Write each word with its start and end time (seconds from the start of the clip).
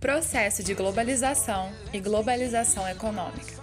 processo 0.00 0.62
de 0.62 0.74
globalização 0.74 1.72
e 1.92 2.00
globalização 2.00 2.88
econômica. 2.88 3.58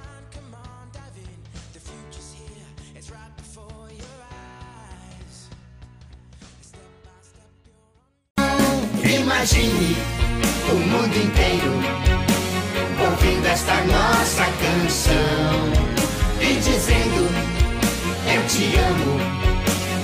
Imagine 9.03 9.95
o 10.69 10.75
mundo 10.75 11.17
inteiro 11.17 12.05
ouvindo 12.99 13.45
esta 13.47 13.75
nossa 13.85 14.45
canção 14.45 15.85
e 16.41 16.55
dizendo: 16.55 17.29
Eu 18.33 18.47
te 18.47 18.75
amo 18.77 19.19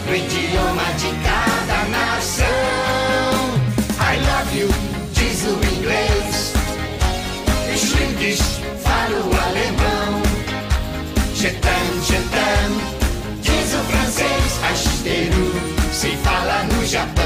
no 0.07 0.15
idioma 0.15 0.93
de 0.97 1.20
Je 11.41 11.47
t'aime, 11.47 12.01
je 12.03 12.13
t'aime, 12.29 13.41
diz 13.41 13.73
o 13.73 13.83
francês. 13.85 14.63
Asteru, 14.71 15.51
se 15.91 16.15
fala 16.17 16.63
no 16.65 16.85
Japão. 16.85 17.25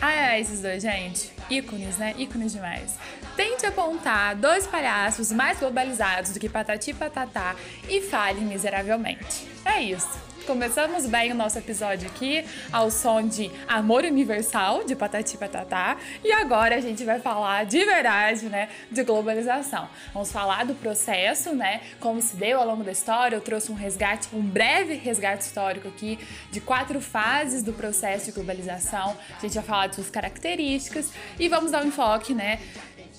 Ah, 0.00 0.12
é, 0.12 0.40
esses 0.40 0.62
dois, 0.62 0.80
gente. 0.80 1.32
Ícones, 1.50 1.98
né? 1.98 2.14
Ícones 2.16 2.52
demais. 2.52 2.96
Tente 3.34 3.66
apontar 3.66 4.36
dois 4.36 4.64
palhaços 4.64 5.32
mais 5.32 5.58
globalizados 5.58 6.30
do 6.30 6.38
que 6.38 6.48
Patati 6.48 6.92
e 6.92 6.94
Patatá 6.94 7.56
e 7.88 8.00
fale 8.00 8.42
miseravelmente. 8.42 9.48
É 9.64 9.82
isso. 9.82 10.29
Começamos 10.50 11.06
bem 11.06 11.30
o 11.30 11.34
nosso 11.36 11.56
episódio 11.58 12.08
aqui 12.08 12.44
ao 12.72 12.90
som 12.90 13.22
de 13.22 13.48
Amor 13.68 14.02
Universal, 14.02 14.82
de 14.82 14.96
Patati 14.96 15.38
Patatá, 15.38 15.96
e 16.24 16.32
agora 16.32 16.74
a 16.74 16.80
gente 16.80 17.04
vai 17.04 17.20
falar 17.20 17.64
de 17.64 17.84
verdade, 17.84 18.46
né, 18.48 18.68
de 18.90 19.04
globalização. 19.04 19.88
Vamos 20.12 20.32
falar 20.32 20.64
do 20.64 20.74
processo, 20.74 21.54
né, 21.54 21.80
como 22.00 22.20
se 22.20 22.34
deu 22.34 22.58
ao 22.58 22.66
longo 22.66 22.82
da 22.82 22.90
história. 22.90 23.36
Eu 23.36 23.40
trouxe 23.40 23.70
um 23.70 23.76
resgate, 23.76 24.26
um 24.32 24.42
breve 24.42 24.94
resgate 24.94 25.44
histórico 25.44 25.86
aqui 25.86 26.18
de 26.50 26.60
quatro 26.60 27.00
fases 27.00 27.62
do 27.62 27.72
processo 27.72 28.24
de 28.24 28.32
globalização. 28.32 29.16
A 29.38 29.40
gente 29.40 29.54
vai 29.54 29.62
falar 29.62 29.86
de 29.86 29.94
suas 29.94 30.10
características 30.10 31.12
e 31.38 31.48
vamos 31.48 31.70
dar 31.70 31.84
um 31.84 31.86
enfoque, 31.86 32.34
né, 32.34 32.58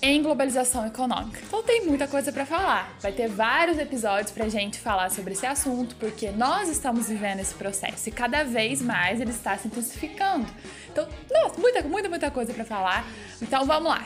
em 0.02 0.20
globalização 0.20 0.84
econômica. 0.84 1.40
Então 1.46 1.62
tem 1.62 1.86
muita 1.86 2.08
coisa 2.08 2.32
para 2.32 2.44
falar. 2.44 2.92
Vai 3.00 3.12
ter 3.12 3.28
vários 3.28 3.78
episódios 3.78 4.32
pra 4.32 4.48
gente 4.48 4.80
falar 4.80 5.10
sobre 5.12 5.34
esse 5.34 5.46
assunto, 5.46 5.94
porque 5.94 6.32
nós 6.32 6.68
estamos 6.68 7.08
vivendo 7.08 7.38
esse 7.38 7.54
processo 7.54 8.08
e 8.08 8.12
cada 8.12 8.42
vez 8.42 8.82
mais 8.82 9.20
ele 9.20 9.30
está 9.30 9.56
se 9.56 9.68
intensificando. 9.68 10.46
Então, 10.90 11.08
nossa, 11.30 11.60
muita, 11.60 11.82
muita, 11.82 12.08
muita 12.08 12.30
coisa 12.32 12.52
para 12.52 12.64
falar. 12.64 13.06
Então 13.40 13.64
vamos 13.64 13.88
lá. 13.88 14.04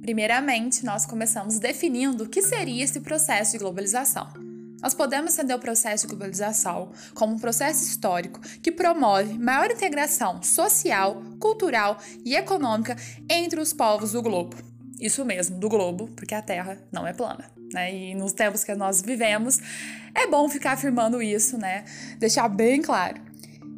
Primeiramente, 0.00 0.84
nós 0.84 1.06
começamos 1.06 1.58
definindo 1.58 2.24
o 2.24 2.28
que 2.28 2.42
seria 2.42 2.84
esse 2.84 3.00
processo 3.00 3.52
de 3.52 3.58
globalização. 3.58 4.51
Nós 4.82 4.94
podemos 4.94 5.32
entender 5.32 5.54
o 5.54 5.58
processo 5.60 6.06
de 6.06 6.08
globalização 6.08 6.90
como 7.14 7.34
um 7.34 7.38
processo 7.38 7.84
histórico 7.84 8.40
que 8.60 8.72
promove 8.72 9.38
maior 9.38 9.70
integração 9.70 10.42
social, 10.42 11.22
cultural 11.38 11.98
e 12.24 12.34
econômica 12.34 12.96
entre 13.30 13.60
os 13.60 13.72
povos 13.72 14.12
do 14.12 14.20
globo. 14.20 14.56
Isso 15.00 15.24
mesmo, 15.24 15.58
do 15.58 15.68
globo, 15.68 16.08
porque 16.16 16.34
a 16.34 16.42
Terra 16.42 16.78
não 16.90 17.06
é 17.06 17.12
plana. 17.12 17.50
Né? 17.72 17.94
E 17.94 18.14
nos 18.14 18.32
tempos 18.32 18.64
que 18.64 18.74
nós 18.74 19.00
vivemos, 19.00 19.58
é 20.14 20.26
bom 20.26 20.48
ficar 20.48 20.72
afirmando 20.72 21.22
isso, 21.22 21.56
né? 21.56 21.84
Deixar 22.18 22.48
bem 22.48 22.82
claro. 22.82 23.20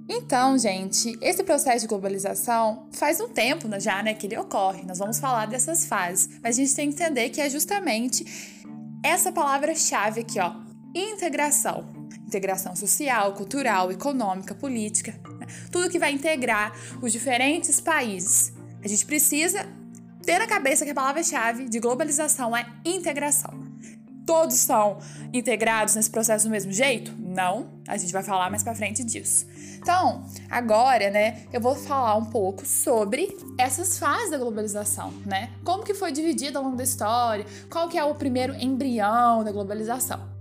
Então, 0.09 0.59
gente, 0.59 1.17
esse 1.23 1.43
processo 1.43 1.81
de 1.81 1.87
globalização 1.87 2.89
faz 2.93 3.21
um 3.21 3.29
tempo 3.29 3.69
já 3.81 4.03
né, 4.03 4.13
que 4.13 4.27
ele 4.27 4.37
ocorre. 4.37 4.83
Nós 4.85 4.99
vamos 4.99 5.19
falar 5.19 5.47
dessas 5.47 5.87
fases, 5.87 6.29
mas 6.43 6.59
a 6.59 6.61
gente 6.61 6.75
tem 6.75 6.91
que 6.91 7.03
entender 7.03 7.31
que 7.31 7.41
é 7.41 7.49
justamente 7.49 8.63
essa 9.03 9.33
palavra-chave 9.33 10.21
aqui, 10.21 10.39
ó, 10.39 10.64
integração. 10.95 11.93
Integração 12.27 12.75
social, 12.75 13.33
cultural, 13.35 13.93
econômica, 13.93 14.55
política, 14.55 15.13
né? 15.39 15.47
tudo 15.71 15.91
que 15.91 15.99
vai 15.99 16.13
integrar 16.13 16.73
os 17.03 17.13
diferentes 17.13 17.81
países. 17.81 18.53
A 18.83 18.89
gente 18.89 19.05
precisa 19.07 19.67
ter 20.25 20.39
na 20.39 20.47
cabeça 20.47 20.85
que 20.85 20.91
a 20.91 20.95
palavra-chave 20.95 21.69
de 21.69 21.79
globalização 21.79 22.57
é 22.57 22.67
integração. 22.85 23.63
Todos 24.27 24.57
são 24.57 24.99
integrados 25.35 25.95
nesse 25.95 26.11
processo 26.11 26.47
do 26.47 26.51
mesmo 26.51 26.73
jeito? 26.73 27.13
Não, 27.19 27.69
a 27.87 27.97
gente 27.99 28.13
vai 28.13 28.23
falar 28.23 28.49
mais 28.49 28.63
para 28.63 28.75
frente 28.75 29.05
disso. 29.05 29.47
Então, 29.77 30.25
agora, 30.49 31.11
né, 31.11 31.45
eu 31.53 31.61
vou 31.61 31.75
falar 31.75 32.17
um 32.17 32.25
pouco 32.25 32.65
sobre 32.65 33.37
essas 33.59 33.99
fases 33.99 34.31
da 34.31 34.39
globalização, 34.39 35.13
né? 35.27 35.51
Como 35.63 35.85
que 35.85 35.93
foi 35.93 36.11
dividida 36.11 36.59
ao 36.59 36.65
longo 36.65 36.77
da 36.77 36.85
história, 36.85 37.45
qual 37.71 37.87
que 37.87 37.99
é 37.99 38.05
o 38.05 38.15
primeiro 38.15 38.55
embrião 38.55 39.45
da 39.45 39.53
globalização. 39.53 40.34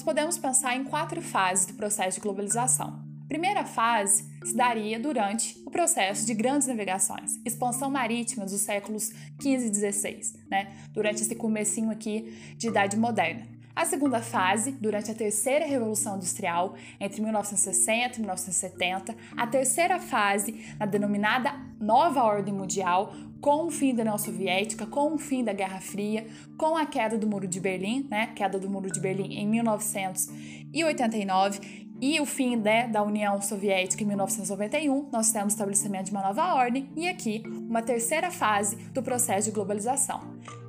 Nós 0.00 0.04
podemos 0.04 0.38
pensar 0.38 0.74
em 0.76 0.84
quatro 0.84 1.20
fases 1.20 1.66
do 1.66 1.74
processo 1.74 2.16
de 2.16 2.22
globalização. 2.22 3.04
A 3.22 3.28
primeira 3.28 3.66
fase 3.66 4.24
se 4.42 4.56
daria 4.56 4.98
durante 4.98 5.62
o 5.66 5.70
processo 5.70 6.24
de 6.24 6.32
grandes 6.32 6.66
navegações, 6.66 7.38
expansão 7.44 7.90
marítima 7.90 8.46
dos 8.46 8.62
séculos 8.62 9.10
15 9.38 9.66
e 9.66 9.70
16, 9.70 10.38
né? 10.50 10.72
durante 10.94 11.20
esse 11.20 11.34
comecinho 11.34 11.90
aqui 11.90 12.54
de 12.56 12.68
Idade 12.68 12.96
Moderna. 12.96 13.46
A 13.76 13.84
segunda 13.84 14.22
fase, 14.22 14.72
durante 14.72 15.10
a 15.10 15.14
terceira 15.14 15.66
Revolução 15.66 16.16
Industrial, 16.16 16.74
entre 16.98 17.20
1960 17.20 18.16
e 18.16 18.20
1970, 18.20 19.14
a 19.36 19.46
terceira 19.46 20.00
fase, 20.00 20.64
na 20.78 20.86
denominada 20.86 21.52
Nova 21.78 22.22
Ordem 22.22 22.54
Mundial, 22.54 23.12
com 23.40 23.66
o 23.66 23.70
fim 23.70 23.94
da 23.94 24.02
União 24.02 24.18
Soviética, 24.18 24.86
com 24.86 25.14
o 25.14 25.18
fim 25.18 25.42
da 25.42 25.52
Guerra 25.52 25.80
Fria, 25.80 26.26
com 26.56 26.76
a 26.76 26.84
queda 26.84 27.16
do 27.16 27.26
Muro 27.26 27.46
de 27.46 27.60
Berlim, 27.60 28.06
né, 28.10 28.26
queda 28.34 28.58
do 28.58 28.68
Muro 28.68 28.90
de 28.90 29.00
Berlim 29.00 29.34
em 29.34 29.46
1989 29.46 31.88
e 32.02 32.18
o 32.18 32.24
fim 32.24 32.56
né, 32.56 32.88
da 32.88 33.02
União 33.02 33.40
Soviética 33.42 34.02
em 34.02 34.06
1991, 34.06 35.10
nós 35.12 35.30
temos 35.30 35.52
o 35.52 35.56
estabelecimento 35.56 36.06
de 36.06 36.12
uma 36.12 36.22
nova 36.22 36.54
ordem 36.54 36.88
e 36.96 37.06
aqui 37.06 37.42
uma 37.46 37.82
terceira 37.82 38.30
fase 38.30 38.76
do 38.90 39.02
processo 39.02 39.48
de 39.48 39.54
globalização. 39.54 40.22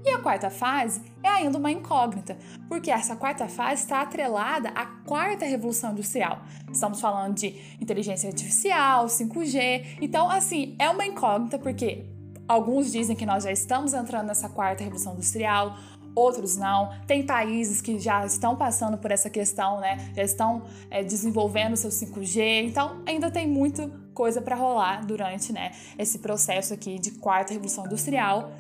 E 0.04 0.10
a 0.10 0.20
quarta 0.20 0.50
fase 0.50 1.02
é 1.24 1.30
ainda 1.30 1.58
uma 1.58 1.72
incógnita, 1.72 2.38
porque 2.68 2.92
essa 2.92 3.16
quarta 3.16 3.48
fase 3.48 3.84
está 3.84 4.02
atrelada 4.02 4.70
à 4.70 4.86
quarta 4.86 5.46
revolução 5.46 5.92
industrial. 5.92 6.42
Estamos 6.70 7.00
falando 7.00 7.36
de 7.36 7.78
inteligência 7.80 8.28
artificial, 8.28 9.06
5G, 9.06 10.00
então 10.02 10.30
assim, 10.30 10.76
é 10.80 10.90
uma 10.90 11.06
incógnita 11.06 11.58
porque 11.58 12.04
Alguns 12.52 12.92
dizem 12.92 13.16
que 13.16 13.26
nós 13.26 13.46
já 13.46 13.52
estamos 13.54 13.94
entrando 13.94 14.28
nessa 14.28 14.50
quarta 14.50 14.84
revolução 14.84 15.14
industrial, 15.14 15.78
outros 16.14 16.58
não. 16.58 16.90
Tem 17.08 17.26
países 17.26 17.80
que 17.80 17.98
já 17.98 18.26
estão 18.26 18.58
passando 18.58 18.98
por 18.98 19.10
essa 19.10 19.30
questão, 19.30 19.80
né? 19.80 20.12
Já 20.14 20.24
estão 20.24 20.64
é, 20.90 21.02
desenvolvendo 21.02 21.78
seu 21.78 21.90
5G. 21.90 22.66
Então, 22.66 23.02
ainda 23.06 23.32
tem 23.32 23.48
muita 23.48 23.88
coisa 24.14 24.42
para 24.42 24.54
rolar 24.58 25.06
durante, 25.06 25.54
né, 25.54 25.72
esse 25.98 26.20
processo 26.20 26.74
aqui 26.74 27.00
de 27.00 27.12
quarta 27.12 27.54
revolução 27.54 27.86
industrial. 27.86 28.52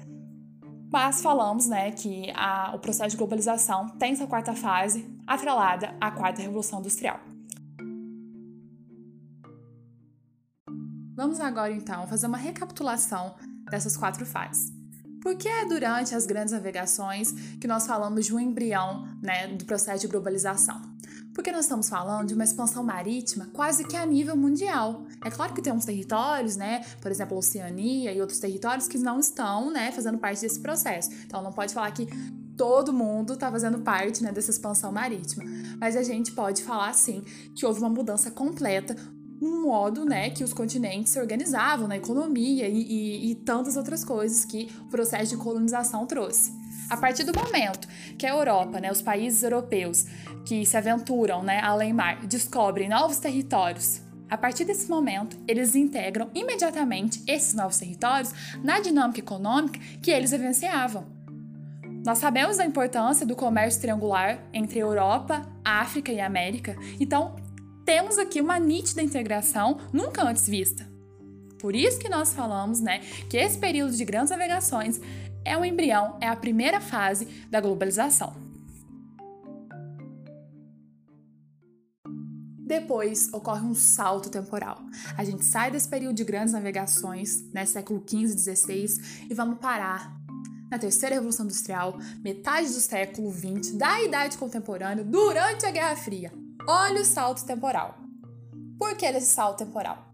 Mas 0.89 1.21
falamos, 1.21 1.67
né, 1.67 1.91
que 1.91 2.31
a, 2.33 2.71
o 2.73 2.79
processo 2.79 3.09
de 3.09 3.17
globalização 3.17 3.89
tem 3.99 4.13
essa 4.13 4.25
quarta 4.25 4.53
fase 4.53 5.05
atrelada 5.27 5.93
à 5.99 6.11
quarta 6.11 6.41
revolução 6.41 6.79
industrial. 6.79 7.19
Vamos 11.13 11.41
agora 11.41 11.73
então 11.73 12.07
fazer 12.07 12.27
uma 12.27 12.37
recapitulação 12.37 13.35
dessas 13.71 13.97
quatro 13.97 14.25
fases. 14.25 14.71
Porque 15.21 15.47
é 15.47 15.65
durante 15.65 16.15
as 16.15 16.25
grandes 16.25 16.51
navegações 16.51 17.31
que 17.59 17.67
nós 17.67 17.85
falamos 17.85 18.25
de 18.25 18.35
um 18.35 18.39
embrião 18.39 19.07
né, 19.21 19.47
do 19.47 19.65
processo 19.65 20.01
de 20.01 20.07
globalização. 20.07 20.81
Porque 21.33 21.51
nós 21.51 21.61
estamos 21.65 21.87
falando 21.87 22.27
de 22.27 22.33
uma 22.33 22.43
expansão 22.43 22.83
marítima 22.83 23.47
quase 23.53 23.85
que 23.85 23.95
a 23.95 24.05
nível 24.05 24.35
mundial. 24.35 25.05
É 25.23 25.29
claro 25.29 25.53
que 25.53 25.61
tem 25.61 25.71
uns 25.71 25.85
territórios, 25.85 26.55
né, 26.55 26.83
por 26.99 27.09
exemplo, 27.09 27.35
a 27.35 27.39
Oceania 27.39 28.11
e 28.11 28.19
outros 28.19 28.39
territórios 28.39 28.87
que 28.87 28.97
não 28.97 29.19
estão 29.19 29.71
né, 29.71 29.91
fazendo 29.91 30.17
parte 30.17 30.41
desse 30.41 30.59
processo. 30.59 31.11
Então 31.25 31.41
não 31.41 31.53
pode 31.53 31.73
falar 31.73 31.91
que 31.91 32.07
todo 32.57 32.91
mundo 32.91 33.33
está 33.33 33.49
fazendo 33.49 33.79
parte 33.79 34.23
né, 34.23 34.31
dessa 34.31 34.51
expansão 34.51 34.91
marítima. 34.91 35.43
Mas 35.79 35.95
a 35.95 36.03
gente 36.03 36.31
pode 36.31 36.63
falar 36.63 36.93
sim 36.93 37.23
que 37.55 37.65
houve 37.65 37.79
uma 37.79 37.89
mudança 37.89 38.29
completa 38.29 38.95
no 39.41 39.63
modo 39.63 40.05
né, 40.05 40.29
que 40.29 40.43
os 40.43 40.53
continentes 40.53 41.11
se 41.11 41.19
organizavam, 41.19 41.87
na 41.87 41.97
economia 41.97 42.67
e, 42.67 42.81
e, 42.81 43.31
e 43.31 43.35
tantas 43.35 43.75
outras 43.75 44.05
coisas 44.05 44.45
que 44.45 44.69
o 44.81 44.85
processo 44.85 45.35
de 45.35 45.41
colonização 45.41 46.05
trouxe. 46.05 46.53
A 46.89 46.95
partir 46.95 47.23
do 47.23 47.33
momento 47.33 47.87
que 48.17 48.25
a 48.25 48.29
Europa, 48.29 48.79
né, 48.79 48.91
os 48.91 49.01
países 49.01 49.41
europeus 49.41 50.05
que 50.45 50.65
se 50.65 50.77
aventuram 50.77 51.41
né, 51.41 51.59
além 51.61 51.91
mar, 51.91 52.25
descobrem 52.27 52.87
novos 52.87 53.17
territórios, 53.17 54.01
a 54.29 54.37
partir 54.37 54.63
desse 54.63 54.89
momento, 54.89 55.37
eles 55.47 55.75
integram 55.75 56.29
imediatamente 56.33 57.21
esses 57.27 57.53
novos 57.53 57.77
territórios 57.77 58.33
na 58.63 58.79
dinâmica 58.79 59.19
econômica 59.19 59.79
que 60.01 60.11
eles 60.11 60.31
vivenciavam. 60.31 61.05
Nós 62.05 62.17
sabemos 62.17 62.57
a 62.57 62.65
importância 62.65 63.25
do 63.25 63.35
comércio 63.35 63.81
triangular 63.81 64.41
entre 64.53 64.79
Europa, 64.79 65.45
África 65.63 66.11
e 66.11 66.19
América, 66.19 66.75
então 66.99 67.35
temos 67.85 68.17
aqui 68.17 68.41
uma 68.41 68.59
nítida 68.59 69.01
integração 69.01 69.79
nunca 69.91 70.23
antes 70.23 70.47
vista. 70.47 70.89
Por 71.59 71.75
isso 71.75 71.99
que 71.99 72.09
nós 72.09 72.33
falamos, 72.33 72.79
né, 72.79 72.99
que 73.29 73.37
esse 73.37 73.57
período 73.57 73.95
de 73.95 74.03
grandes 74.03 74.31
navegações 74.31 74.99
é 75.45 75.57
o 75.57 75.63
embrião, 75.63 76.17
é 76.19 76.27
a 76.27 76.35
primeira 76.35 76.81
fase 76.81 77.25
da 77.49 77.61
globalização. 77.61 78.35
Depois 82.59 83.31
ocorre 83.33 83.65
um 83.65 83.73
salto 83.73 84.29
temporal. 84.29 84.81
A 85.17 85.25
gente 85.25 85.43
sai 85.43 85.69
desse 85.69 85.89
período 85.89 86.15
de 86.15 86.23
grandes 86.23 86.53
navegações, 86.53 87.43
né, 87.51 87.65
século 87.65 88.01
XV 88.07 88.33
e 88.33 88.55
XVI, 88.55 88.85
e 89.29 89.33
vamos 89.33 89.59
parar 89.59 90.15
na 90.69 90.79
terceira 90.79 91.15
revolução 91.15 91.45
industrial, 91.45 91.99
metade 92.23 92.67
do 92.67 92.79
século 92.79 93.29
XX, 93.29 93.73
da 93.73 94.01
idade 94.01 94.37
contemporânea, 94.37 95.03
durante 95.03 95.65
a 95.65 95.71
Guerra 95.71 95.97
Fria. 95.97 96.40
Olha 96.67 97.01
o 97.01 97.05
salto 97.05 97.43
temporal. 97.45 97.97
Por 98.77 98.95
que 98.95 99.05
esse 99.05 99.33
salto 99.33 99.59
temporal? 99.59 100.13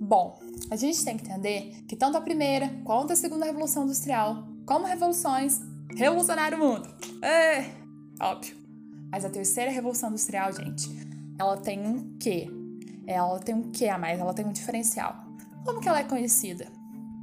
Bom, 0.00 0.38
a 0.70 0.76
gente 0.76 1.04
tem 1.04 1.16
que 1.16 1.24
entender 1.24 1.84
que 1.86 1.96
tanto 1.96 2.16
a 2.16 2.20
primeira 2.20 2.68
quanto 2.84 3.12
a 3.12 3.16
segunda 3.16 3.46
revolução 3.46 3.84
industrial, 3.84 4.48
como 4.66 4.86
revoluções, 4.86 5.60
revolucionaram 5.96 6.58
o 6.58 6.60
mundo. 6.60 6.88
É, 7.22 7.70
óbvio. 8.20 8.56
Mas 9.10 9.24
a 9.24 9.30
terceira 9.30 9.70
revolução 9.70 10.08
industrial, 10.08 10.52
gente, 10.52 10.88
ela 11.38 11.56
tem 11.56 11.86
um 11.86 12.16
quê? 12.18 12.50
Ela 13.06 13.38
tem 13.38 13.54
um 13.54 13.70
quê 13.70 13.88
a 13.88 13.98
mais? 13.98 14.18
Ela 14.18 14.34
tem 14.34 14.44
um 14.44 14.52
diferencial. 14.52 15.14
Como 15.64 15.80
que 15.80 15.88
ela 15.88 16.00
é 16.00 16.04
conhecida? 16.04 16.66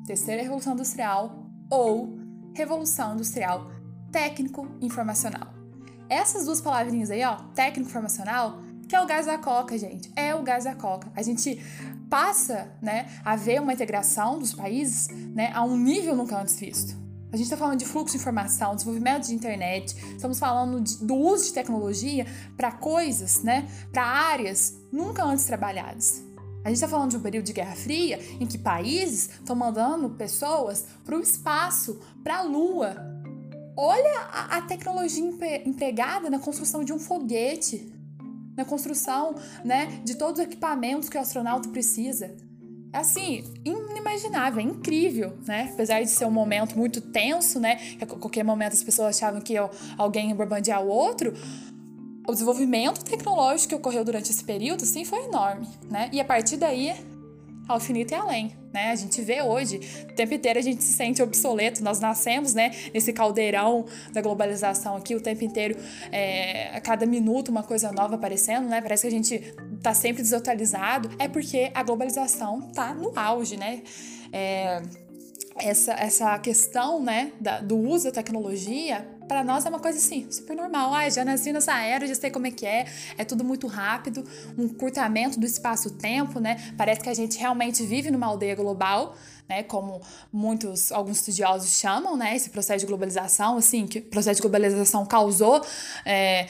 Terceira 0.06 0.42
revolução 0.42 0.74
industrial 0.74 1.46
ou 1.70 2.18
revolução 2.54 3.14
industrial 3.14 3.70
técnico-informacional. 4.12 5.59
Essas 6.10 6.46
duas 6.46 6.60
palavrinhas 6.60 7.12
aí, 7.12 7.24
ó, 7.24 7.36
técnico-informacional, 7.54 8.62
que 8.88 8.96
é 8.96 9.02
o 9.02 9.06
gás 9.06 9.28
da 9.28 9.38
coca, 9.38 9.78
gente. 9.78 10.12
É 10.16 10.34
o 10.34 10.42
gás 10.42 10.64
da 10.64 10.74
coca. 10.74 11.12
A 11.16 11.22
gente 11.22 11.62
passa, 12.10 12.72
né, 12.82 13.08
a 13.24 13.36
ver 13.36 13.62
uma 13.62 13.72
integração 13.72 14.40
dos 14.40 14.54
países, 14.54 15.08
né, 15.08 15.52
a 15.54 15.64
um 15.64 15.78
nível 15.78 16.16
nunca 16.16 16.42
antes 16.42 16.60
visto. 16.60 16.98
A 17.32 17.38
gente 17.38 17.46
está 17.46 17.56
falando 17.56 17.78
de 17.78 17.86
fluxo 17.86 18.16
de 18.16 18.20
informação, 18.20 18.74
desenvolvimento 18.74 19.28
de 19.28 19.36
internet, 19.36 19.96
estamos 20.16 20.40
falando 20.40 20.82
de, 20.82 21.06
do 21.06 21.14
uso 21.14 21.46
de 21.46 21.54
tecnologia 21.54 22.26
para 22.58 22.72
coisas, 22.72 23.44
né, 23.44 23.70
para 23.92 24.04
áreas 24.04 24.74
nunca 24.92 25.24
antes 25.24 25.46
trabalhadas. 25.46 26.24
A 26.64 26.70
gente 26.70 26.78
está 26.78 26.88
falando 26.88 27.12
de 27.12 27.18
um 27.18 27.22
período 27.22 27.46
de 27.46 27.54
Guerra 27.54 27.76
Fria 27.76 28.20
em 28.40 28.46
que 28.46 28.58
países 28.58 29.30
estão 29.30 29.56
mandando 29.56 30.10
pessoas 30.10 30.86
para 31.06 31.16
o 31.16 31.22
espaço, 31.22 32.00
para 32.24 32.40
a 32.40 32.42
Lua. 32.42 33.19
Olha 33.82 34.28
a, 34.34 34.58
a 34.58 34.62
tecnologia 34.64 35.24
empregada 35.66 36.30
na 36.30 36.38
construção 36.38 36.84
de 36.84 36.92
um 36.92 37.00
foguete, 37.00 37.90
na 38.58 38.66
construção 38.66 39.36
né, 39.64 40.02
de 40.04 40.16
todos 40.16 40.42
os 40.42 40.46
equipamentos 40.46 41.08
que 41.08 41.18
o 41.18 41.22
astronauta 41.22 41.70
precisa. 41.70 42.36
É 42.92 42.98
assim, 42.98 43.42
inimaginável, 43.64 44.60
é 44.60 44.64
incrível, 44.64 45.38
né? 45.48 45.70
Apesar 45.72 46.02
de 46.02 46.10
ser 46.10 46.26
um 46.26 46.32
momento 46.32 46.78
muito 46.78 47.00
tenso, 47.00 47.58
né? 47.58 47.80
A 48.02 48.06
qualquer 48.06 48.44
momento 48.44 48.74
as 48.74 48.84
pessoas 48.84 49.16
achavam 49.16 49.40
que 49.40 49.56
alguém 49.98 50.28
ia 50.28 50.36
bombardear 50.36 50.84
o 50.84 50.90
outro. 50.90 51.32
O 52.28 52.34
desenvolvimento 52.34 53.06
tecnológico 53.06 53.70
que 53.70 53.76
ocorreu 53.76 54.04
durante 54.04 54.30
esse 54.30 54.44
período, 54.44 54.86
sim, 54.86 55.06
foi 55.06 55.24
enorme, 55.24 55.70
né? 55.90 56.10
E 56.12 56.20
a 56.20 56.26
partir 56.26 56.58
daí, 56.58 56.94
ao 57.70 57.78
infinito 57.78 58.14
e 58.14 58.16
além, 58.16 58.58
né? 58.74 58.92
A 58.92 58.96
gente 58.96 59.22
vê 59.22 59.42
hoje, 59.44 59.80
o 60.10 60.14
tempo 60.14 60.34
inteiro 60.34 60.58
a 60.58 60.62
gente 60.62 60.84
se 60.84 60.94
sente 60.94 61.22
obsoleto. 61.22 61.84
Nós 61.84 62.00
nascemos, 62.00 62.56
né? 62.56 62.72
Nesse 62.94 63.14
caldeirão 63.14 63.86
da 64.12 64.22
globalização 64.22 64.96
aqui, 64.96 65.16
o 65.16 65.22
tempo 65.22 65.44
inteiro, 65.44 65.78
é, 66.12 66.76
a 66.76 66.82
cada 66.82 67.06
minuto 67.06 67.50
uma 67.50 67.62
coisa 67.62 67.92
nova 67.92 68.16
aparecendo, 68.16 68.68
né? 68.68 68.82
Parece 68.82 69.04
que 69.04 69.08
a 69.08 69.12
gente 69.12 69.54
tá 69.84 69.94
sempre 69.94 70.24
desatualizado. 70.24 71.12
É 71.20 71.28
porque 71.28 71.72
a 71.74 71.84
globalização 71.84 72.62
tá 72.72 72.94
no 72.94 73.18
auge, 73.18 73.56
né? 73.56 73.84
É, 74.34 74.82
essa, 75.58 75.94
essa 75.94 76.40
questão, 76.40 77.02
né, 77.02 77.34
da, 77.40 77.60
do 77.60 77.78
uso 77.78 78.06
da 78.06 78.12
tecnologia 78.12 79.06
para 79.30 79.44
nós 79.44 79.64
é 79.64 79.70
uma 79.70 79.80
coisa 79.80 80.00
assim, 80.00 80.30
super 80.32 80.56
normal. 80.56 80.92
Ah, 80.92 81.08
já 81.08 81.24
nasci 81.24 81.54
nessa 81.54 81.80
era, 81.80 82.08
já 82.08 82.16
sei 82.16 82.32
como 82.32 82.48
é 82.48 82.52
que 82.52 82.66
é, 82.66 82.88
é 83.16 83.24
tudo 83.24 83.44
muito 83.44 83.68
rápido, 83.68 84.28
um 84.58 84.68
curtamento 84.68 85.40
do 85.40 85.46
espaço-tempo, 85.46 86.40
né? 86.40 86.74
Parece 86.76 87.00
que 87.00 87.10
a 87.10 87.14
gente 87.14 87.38
realmente 87.38 87.86
vive 87.86 88.10
numa 88.10 88.26
aldeia 88.26 88.56
global, 88.56 89.16
né? 89.48 89.62
Como 89.62 90.02
muitos, 90.34 90.92
alguns 90.92 91.20
estudiosos 91.20 91.78
chamam, 91.78 92.18
né? 92.18 92.36
Esse 92.36 92.50
processo 92.50 92.80
de 92.80 92.88
globalização, 92.88 93.56
assim, 93.58 93.86
que 93.86 94.00
o 94.00 94.10
processo 94.10 94.38
de 94.38 94.42
globalização 94.42 95.06
causou, 95.06 95.64
é, 96.04 96.48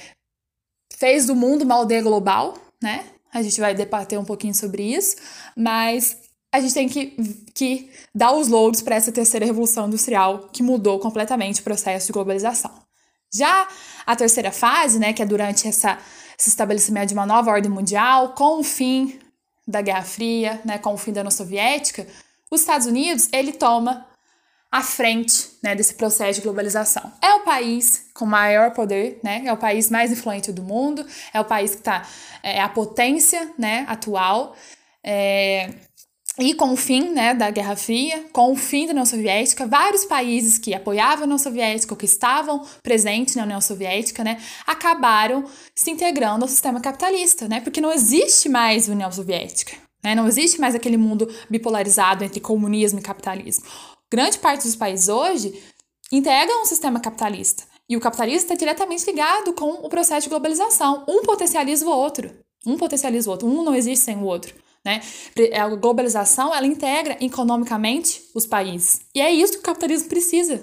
fez 0.93 1.25
do 1.25 1.35
mundo 1.35 1.63
uma 1.63 1.75
aldeia 1.75 2.01
global, 2.01 2.57
né? 2.81 3.05
A 3.33 3.41
gente 3.43 3.59
vai 3.59 3.75
debater 3.75 4.17
um 4.17 4.25
pouquinho 4.25 4.55
sobre 4.55 4.83
isso, 4.83 5.17
mas 5.55 6.17
a 6.51 6.59
gente 6.59 6.73
tem 6.73 6.89
que, 6.89 7.15
que 7.53 7.91
dar 8.13 8.33
os 8.33 8.47
louros 8.47 8.81
para 8.81 8.95
essa 8.95 9.11
terceira 9.11 9.45
revolução 9.45 9.87
industrial 9.87 10.49
que 10.51 10.63
mudou 10.63 10.99
completamente 10.99 11.61
o 11.61 11.63
processo 11.63 12.07
de 12.07 12.13
globalização. 12.13 12.71
Já 13.31 13.67
a 14.05 14.15
terceira 14.15 14.51
fase, 14.51 14.97
né, 14.97 15.13
que 15.13 15.21
é 15.21 15.25
durante 15.25 15.67
essa, 15.67 15.99
esse 16.37 16.49
estabelecimento 16.49 17.09
de 17.09 17.13
uma 17.13 17.25
nova 17.25 17.51
ordem 17.51 17.69
mundial, 17.69 18.33
com 18.33 18.59
o 18.59 18.63
fim 18.63 19.19
da 19.67 19.81
Guerra 19.81 20.01
Fria, 20.01 20.59
né, 20.65 20.79
com 20.79 20.93
o 20.93 20.97
fim 20.97 21.13
da 21.13 21.21
União 21.21 21.31
Soviética, 21.31 22.07
os 22.49 22.61
Estados 22.61 22.87
Unidos 22.87 23.29
ele 23.31 23.53
toma 23.53 24.07
a 24.71 24.81
frente 24.81 25.51
né, 25.63 25.75
desse 25.75 25.93
processo 25.93 26.39
de 26.39 26.43
globalização. 26.43 27.11
É 27.21 27.33
o 27.33 27.41
país 27.41 28.07
com 28.13 28.25
maior 28.25 28.71
poder, 28.71 29.19
né, 29.23 29.43
é 29.45 29.53
o 29.53 29.57
país 29.57 29.91
mais 29.91 30.11
influente 30.11 30.51
do 30.51 30.63
mundo, 30.63 31.05
é 31.31 31.39
o 31.39 31.45
país 31.45 31.71
que 31.71 31.81
está 31.81 32.07
é 32.41 32.61
a 32.61 32.69
potência 32.69 33.53
né, 33.57 33.85
atual. 33.87 34.55
É, 35.03 35.71
e 36.39 36.53
com 36.53 36.71
o 36.71 36.77
fim 36.77 37.09
né, 37.09 37.33
da 37.33 37.51
Guerra 37.51 37.75
Fria, 37.75 38.25
com 38.31 38.53
o 38.53 38.55
fim 38.55 38.85
da 38.85 38.91
União 38.91 39.05
Soviética, 39.05 39.67
vários 39.67 40.05
países 40.05 40.57
que 40.57 40.73
apoiavam 40.73 41.23
a 41.23 41.25
União 41.25 41.37
Soviética 41.37 41.93
ou 41.93 41.97
que 41.97 42.05
estavam 42.05 42.65
presentes 42.81 43.35
na 43.35 43.43
União 43.43 43.59
Soviética 43.59 44.23
né, 44.23 44.41
acabaram 44.65 45.43
se 45.75 45.91
integrando 45.91 46.45
ao 46.45 46.49
sistema 46.49 46.79
capitalista, 46.79 47.47
né, 47.47 47.59
porque 47.59 47.81
não 47.81 47.91
existe 47.91 48.47
mais 48.47 48.87
União 48.87 49.11
Soviética. 49.11 49.73
Né, 50.01 50.15
não 50.15 50.27
existe 50.27 50.61
mais 50.61 50.75
aquele 50.75 50.95
mundo 50.95 51.29
bipolarizado 51.49 52.23
entre 52.23 52.39
comunismo 52.39 52.99
e 52.99 53.03
capitalismo. 53.03 53.65
Grande 54.09 54.39
parte 54.39 54.63
dos 54.63 54.75
países 54.75 55.09
hoje 55.09 55.53
integram 56.09 56.61
um 56.61 56.65
sistema 56.65 57.01
capitalista. 57.01 57.63
E 57.89 57.97
o 57.97 57.99
capitalismo 57.99 58.43
está 58.43 58.55
diretamente 58.55 59.05
ligado 59.05 59.51
com 59.53 59.71
o 59.71 59.89
processo 59.89 60.23
de 60.23 60.29
globalização. 60.29 61.03
Um 61.07 61.21
potencializa 61.23 61.85
o 61.85 61.89
outro. 61.89 62.31
Um 62.65 62.77
potencializa 62.77 63.27
o 63.27 63.31
outro. 63.31 63.47
Um 63.47 63.63
não 63.63 63.75
existe 63.75 64.05
sem 64.05 64.15
o 64.17 64.23
outro. 64.23 64.53
Né? 64.89 65.01
A 65.55 65.67
globalização 65.67 66.55
ela 66.55 66.65
integra 66.65 67.15
economicamente 67.21 68.23
os 68.33 68.47
países. 68.47 69.01
E 69.13 69.21
é 69.21 69.31
isso 69.31 69.53
que 69.53 69.59
o 69.59 69.63
capitalismo 69.63 70.09
precisa. 70.09 70.53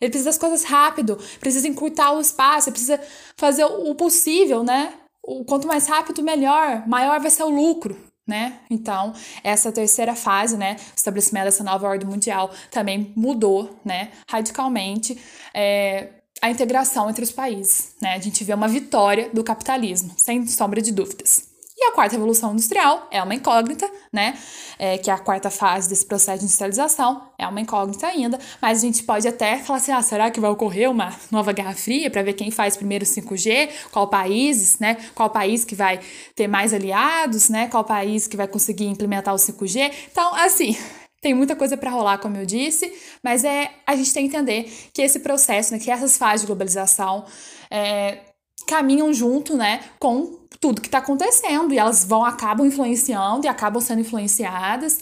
Ele 0.00 0.10
precisa 0.10 0.30
das 0.30 0.38
coisas 0.38 0.62
rápido, 0.62 1.18
precisa 1.40 1.66
encurtar 1.66 2.12
o 2.12 2.20
espaço, 2.20 2.70
precisa 2.70 3.00
fazer 3.36 3.64
o 3.64 3.92
possível, 3.96 4.62
né? 4.62 4.94
O 5.20 5.44
quanto 5.44 5.66
mais 5.66 5.88
rápido, 5.88 6.22
melhor, 6.22 6.86
maior 6.86 7.18
vai 7.18 7.30
ser 7.30 7.42
o 7.42 7.50
lucro, 7.50 7.98
né? 8.24 8.60
Então, 8.70 9.12
essa 9.42 9.72
terceira 9.72 10.14
fase, 10.14 10.56
né, 10.56 10.76
o 10.92 10.96
estabelecimento 10.96 11.46
dessa 11.46 11.64
nova 11.64 11.88
ordem 11.88 12.08
mundial 12.08 12.52
também 12.70 13.12
mudou, 13.16 13.80
né, 13.84 14.12
radicalmente 14.30 15.20
é, 15.52 16.10
a 16.40 16.50
integração 16.50 17.10
entre 17.10 17.24
os 17.24 17.32
países, 17.32 17.94
né? 18.00 18.14
A 18.14 18.20
gente 18.20 18.44
vê 18.44 18.54
uma 18.54 18.68
vitória 18.68 19.30
do 19.32 19.42
capitalismo, 19.42 20.12
sem 20.16 20.46
sombra 20.46 20.80
de 20.80 20.92
dúvidas. 20.92 21.55
E 21.78 21.84
a 21.84 21.92
quarta 21.92 22.14
revolução 22.14 22.52
industrial 22.52 23.06
é 23.10 23.22
uma 23.22 23.34
incógnita, 23.34 23.90
né? 24.10 24.38
É, 24.78 24.96
que 24.96 25.10
é 25.10 25.12
a 25.12 25.18
quarta 25.18 25.50
fase 25.50 25.88
desse 25.90 26.06
processo 26.06 26.38
de 26.38 26.44
industrialização, 26.44 27.28
é 27.38 27.46
uma 27.46 27.60
incógnita 27.60 28.06
ainda, 28.06 28.38
mas 28.62 28.78
a 28.78 28.80
gente 28.80 29.02
pode 29.02 29.28
até 29.28 29.58
falar 29.58 29.78
assim: 29.78 29.92
ah, 29.92 30.00
será 30.00 30.30
que 30.30 30.40
vai 30.40 30.50
ocorrer 30.50 30.90
uma 30.90 31.14
nova 31.30 31.52
Guerra 31.52 31.74
Fria 31.74 32.10
para 32.10 32.22
ver 32.22 32.32
quem 32.32 32.50
faz 32.50 32.78
primeiro 32.78 33.04
5G, 33.04 33.70
qual 33.92 34.08
países, 34.08 34.78
né? 34.78 34.96
Qual 35.14 35.28
país 35.28 35.66
que 35.66 35.74
vai 35.74 36.00
ter 36.34 36.48
mais 36.48 36.72
aliados, 36.72 37.50
né? 37.50 37.68
Qual 37.68 37.84
país 37.84 38.26
que 38.26 38.38
vai 38.38 38.48
conseguir 38.48 38.86
implementar 38.86 39.34
o 39.34 39.38
5G? 39.38 39.92
Então, 40.10 40.34
assim, 40.34 40.74
tem 41.20 41.34
muita 41.34 41.54
coisa 41.54 41.76
para 41.76 41.90
rolar, 41.90 42.18
como 42.18 42.38
eu 42.38 42.46
disse, 42.46 42.90
mas 43.22 43.44
é 43.44 43.70
a 43.86 43.94
gente 43.94 44.14
tem 44.14 44.26
que 44.26 44.34
entender 44.34 44.72
que 44.94 45.02
esse 45.02 45.20
processo, 45.20 45.74
né, 45.74 45.78
que 45.78 45.90
essas 45.90 46.16
fases 46.16 46.40
de 46.40 46.46
globalização 46.46 47.26
é, 47.70 48.20
caminham 48.66 49.12
junto, 49.12 49.56
né, 49.56 49.84
com 49.98 50.38
tudo 50.60 50.80
que 50.80 50.88
está 50.88 50.98
acontecendo 50.98 51.72
e 51.72 51.78
elas 51.78 52.04
vão 52.04 52.24
acabam 52.24 52.66
influenciando 52.66 53.46
e 53.46 53.48
acabam 53.48 53.80
sendo 53.80 54.00
influenciadas 54.00 55.00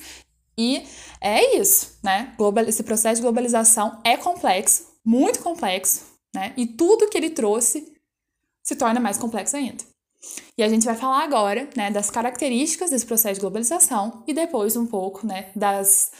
e 0.56 0.84
é 1.20 1.56
isso, 1.56 1.98
né? 2.02 2.32
Global, 2.36 2.64
esse 2.64 2.82
processo 2.82 3.16
de 3.16 3.22
globalização 3.22 4.00
é 4.04 4.16
complexo, 4.16 4.86
muito 5.04 5.40
complexo, 5.40 6.02
né? 6.34 6.52
E 6.56 6.66
tudo 6.66 7.08
que 7.08 7.18
ele 7.18 7.30
trouxe 7.30 7.92
se 8.62 8.76
torna 8.76 9.00
mais 9.00 9.18
complexo 9.18 9.56
ainda. 9.56 9.84
E 10.56 10.62
a 10.62 10.68
gente 10.68 10.86
vai 10.86 10.94
falar 10.94 11.22
agora, 11.22 11.68
né, 11.76 11.90
das 11.90 12.10
características 12.10 12.90
desse 12.90 13.04
processo 13.04 13.34
de 13.34 13.40
globalização 13.40 14.22
e 14.26 14.32
depois 14.32 14.74
um 14.74 14.86
pouco, 14.86 15.26
né, 15.26 15.50
das 15.54 16.12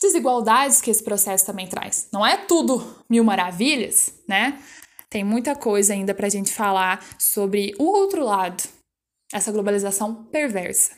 desigualdades 0.00 0.80
que 0.80 0.90
esse 0.90 1.02
processo 1.02 1.44
também 1.44 1.66
traz. 1.66 2.08
Não 2.12 2.24
é 2.24 2.36
tudo 2.36 2.82
mil 3.10 3.24
maravilhas, 3.24 4.12
né? 4.28 4.62
Tem 5.10 5.22
muita 5.22 5.54
coisa 5.54 5.92
ainda 5.92 6.14
para 6.14 6.26
a 6.26 6.30
gente 6.30 6.52
falar 6.52 7.04
sobre 7.18 7.74
o 7.78 7.84
outro 7.84 8.24
lado 8.24 8.62
essa 9.32 9.52
globalização 9.52 10.24
perversa. 10.26 10.96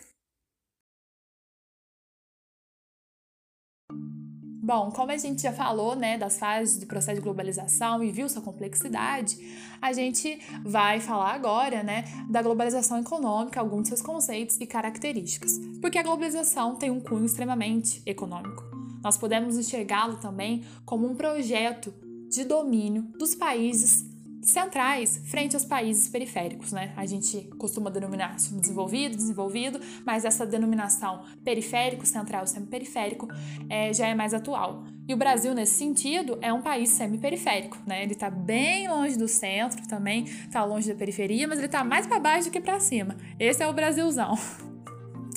Bom, 4.68 4.90
como 4.90 5.10
a 5.10 5.16
gente 5.16 5.40
já 5.40 5.52
falou, 5.52 5.96
né, 5.96 6.18
das 6.18 6.38
fases 6.38 6.76
do 6.76 6.86
processo 6.86 7.16
de 7.16 7.22
globalização 7.22 8.04
e 8.04 8.12
viu 8.12 8.28
sua 8.28 8.42
complexidade, 8.42 9.38
a 9.80 9.94
gente 9.94 10.38
vai 10.62 11.00
falar 11.00 11.32
agora, 11.32 11.82
né, 11.82 12.04
da 12.28 12.42
globalização 12.42 13.00
econômica, 13.00 13.60
alguns 13.60 13.84
de 13.84 13.88
seus 13.88 14.02
conceitos 14.02 14.60
e 14.60 14.66
características. 14.66 15.58
Porque 15.80 15.96
a 15.96 16.02
globalização 16.02 16.76
tem 16.76 16.90
um 16.90 17.00
cunho 17.00 17.24
extremamente 17.24 18.02
econômico. 18.04 18.62
Nós 19.02 19.16
podemos 19.16 19.56
enxergá-lo 19.56 20.18
também 20.18 20.62
como 20.84 21.06
um 21.06 21.14
projeto 21.14 21.94
de 22.28 22.44
domínio 22.44 23.02
dos 23.18 23.34
países 23.34 24.08
centrais 24.40 25.20
frente 25.26 25.54
aos 25.54 25.64
países 25.64 26.08
periféricos, 26.08 26.72
né? 26.72 26.92
A 26.96 27.04
gente 27.04 27.42
costuma 27.58 27.90
denominar 27.90 28.38
subdesenvolvido, 28.38 29.16
desenvolvido, 29.16 29.80
mas 30.04 30.24
essa 30.24 30.46
denominação 30.46 31.22
periférico, 31.44 32.06
central, 32.06 32.46
semiperiférico 32.46 33.28
é, 33.68 33.92
já 33.92 34.06
é 34.06 34.14
mais 34.14 34.32
atual. 34.32 34.84
E 35.06 35.14
o 35.14 35.16
Brasil, 35.16 35.54
nesse 35.54 35.74
sentido, 35.74 36.38
é 36.40 36.52
um 36.52 36.62
país 36.62 36.90
semiperiférico, 36.90 37.78
né? 37.86 38.02
Ele 38.02 38.12
está 38.12 38.30
bem 38.30 38.88
longe 38.88 39.16
do 39.16 39.28
centro 39.28 39.86
também, 39.88 40.24
está 40.24 40.64
longe 40.64 40.88
da 40.88 40.94
periferia, 40.94 41.48
mas 41.48 41.58
ele 41.58 41.66
está 41.66 41.82
mais 41.82 42.06
para 42.06 42.18
baixo 42.18 42.48
do 42.48 42.52
que 42.52 42.60
para 42.60 42.78
cima. 42.78 43.16
Esse 43.38 43.62
é 43.62 43.68
o 43.68 43.72
Brasilzão. 43.72 44.38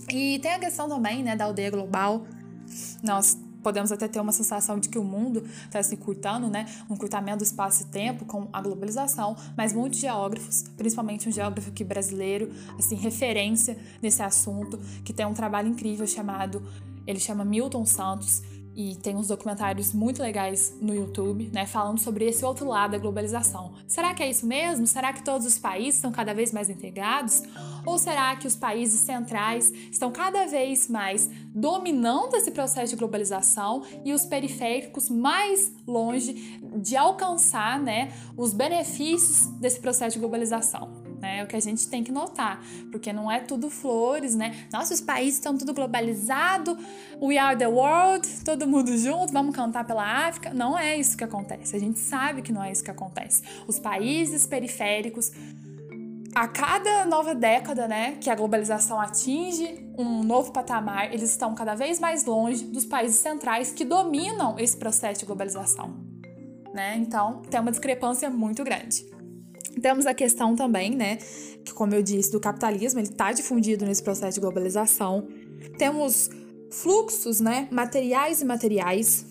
E 0.10 0.40
tem 0.40 0.52
a 0.52 0.60
questão 0.60 0.90
também, 0.90 1.24
né, 1.24 1.38
da 1.38 1.46
aldeia 1.46 1.72
global. 1.72 2.26
Nós 3.02 3.38
podemos 3.62 3.92
até 3.92 4.08
ter 4.08 4.20
uma 4.20 4.32
sensação 4.32 4.80
de 4.80 4.90
que 4.90 4.98
o 4.98 5.04
mundo 5.04 5.44
está 5.66 5.82
se 5.82 5.96
curtando, 5.98 6.48
né? 6.48 6.66
Um 6.90 6.96
curtamento 6.96 7.40
do 7.40 7.44
espaço 7.44 7.84
e 7.84 7.86
tempo 7.86 8.26
com 8.26 8.48
a 8.52 8.62
globalização, 8.62 9.36
mas 9.56 9.74
muitos 9.74 10.00
geógrafos, 10.00 10.64
principalmente 10.78 11.28
um 11.28 11.32
geógrafo 11.32 11.70
aqui 11.70 11.84
brasileiro, 11.84 12.52
assim, 12.78 12.96
referência 12.96 13.78
nesse 14.02 14.22
assunto, 14.22 14.78
que 15.04 15.14
tem 15.14 15.26
um 15.26 15.34
trabalho 15.34 15.68
incrível 15.68 16.06
chamado, 16.08 16.62
ele 17.06 17.20
chama 17.20 17.44
Milton 17.44 17.86
Santos, 17.86 18.42
e 18.76 18.96
tem 18.96 19.16
uns 19.16 19.28
documentários 19.28 19.94
muito 19.94 20.22
legais 20.22 20.76
no 20.82 20.94
YouTube, 20.94 21.50
né, 21.54 21.66
falando 21.66 22.00
sobre 22.00 22.26
esse 22.26 22.46
outro 22.46 22.68
lado 22.68 22.92
da 22.92 22.98
globalização. 22.98 23.74
Será 23.88 24.14
que 24.14 24.24
é 24.24 24.30
isso 24.30 24.46
mesmo? 24.46 24.88
Será 24.88 25.12
que 25.12 25.24
todos 25.24 25.46
os 25.46 25.60
países 25.60 25.96
estão 25.96 26.12
cada 26.12 26.34
vez 26.34 26.52
mais 26.52 26.70
integrados? 26.70 27.44
Ou 27.86 27.98
será 27.98 28.36
que 28.36 28.48
os 28.48 28.56
países 28.56 29.00
centrais 29.02 29.72
estão 29.92 30.12
cada 30.12 30.46
vez 30.46 30.88
mais 30.88 31.30
dominando 31.54 32.36
esse 32.36 32.52
processo 32.52 32.92
de 32.92 32.96
globalização 32.96 33.84
e 34.06 34.14
os 34.14 34.26
periféricos 34.26 35.10
mais 35.10 35.74
longe 35.86 36.60
de 36.78 36.96
alcançar, 36.96 37.80
né, 37.80 38.14
os 38.38 38.54
benefícios 38.54 39.48
desse 39.60 39.80
processo 39.80 40.14
de 40.14 40.20
globalização? 40.20 41.01
Né? 41.22 41.40
É 41.40 41.44
o 41.44 41.48
que 41.48 41.56
a 41.56 41.60
gente 41.60 41.88
tem 41.88 42.04
que 42.04 42.12
notar, 42.12 42.62
porque 42.92 43.14
não 43.14 43.32
é 43.32 43.40
tudo 43.40 43.70
flores, 43.70 44.36
né? 44.36 44.68
Nossos 44.74 45.00
países 45.00 45.36
estão 45.36 45.58
tudo 45.58 45.74
globalizado, 45.74 46.78
we 47.22 47.38
are 47.38 47.58
the 47.58 47.68
world, 47.68 48.28
todo 48.44 48.68
mundo 48.68 48.98
junto, 48.98 49.32
vamos 49.32 49.56
cantar 49.56 49.86
pela 49.86 50.28
África. 50.28 50.54
Não 50.54 50.78
é 50.78 50.98
isso 50.98 51.16
que 51.16 51.24
acontece. 51.24 51.76
A 51.76 51.80
gente 51.80 52.00
sabe 52.00 52.42
que 52.42 52.52
não 52.52 52.64
é 52.64 52.72
isso 52.72 52.84
que 52.84 52.92
acontece. 52.92 53.44
Os 53.68 53.80
países 53.80 54.48
periféricos 54.48 55.32
a 56.34 56.48
cada 56.48 57.06
nova 57.06 57.36
década, 57.36 57.88
né, 57.90 58.14
que 58.22 58.30
a 58.30 58.36
globalização 58.36 59.00
atinge 59.02 59.86
um 59.98 60.24
novo 60.24 60.52
patamar, 60.52 61.14
eles 61.14 61.30
estão 61.30 61.54
cada 61.54 61.76
vez 61.76 62.00
mais 62.00 62.26
longe 62.26 62.64
dos 62.64 62.86
países 62.86 63.18
centrais 63.18 63.72
que 63.72 63.84
dominam 63.84 64.58
esse 64.58 64.78
processo 64.78 65.20
de 65.20 65.26
globalização, 65.26 65.94
né? 66.74 66.96
Então, 66.98 67.42
tem 67.50 67.60
uma 67.60 67.70
discrepância 67.70 68.30
muito 68.30 68.64
grande. 68.64 69.06
Temos 69.80 70.06
a 70.06 70.14
questão 70.14 70.56
também, 70.56 70.96
né, 70.96 71.18
que 71.64 71.74
como 71.74 71.94
eu 71.94 72.02
disse, 72.02 72.32
do 72.32 72.40
capitalismo, 72.40 73.00
ele 73.00 73.10
está 73.10 73.32
difundido 73.32 73.86
nesse 73.86 74.02
processo 74.02 74.36
de 74.36 74.42
globalização. 74.42 75.28
Temos 75.78 76.30
fluxos, 76.72 77.40
né, 77.40 77.68
materiais 77.72 78.42
e 78.42 78.46
materiais, 78.46 79.26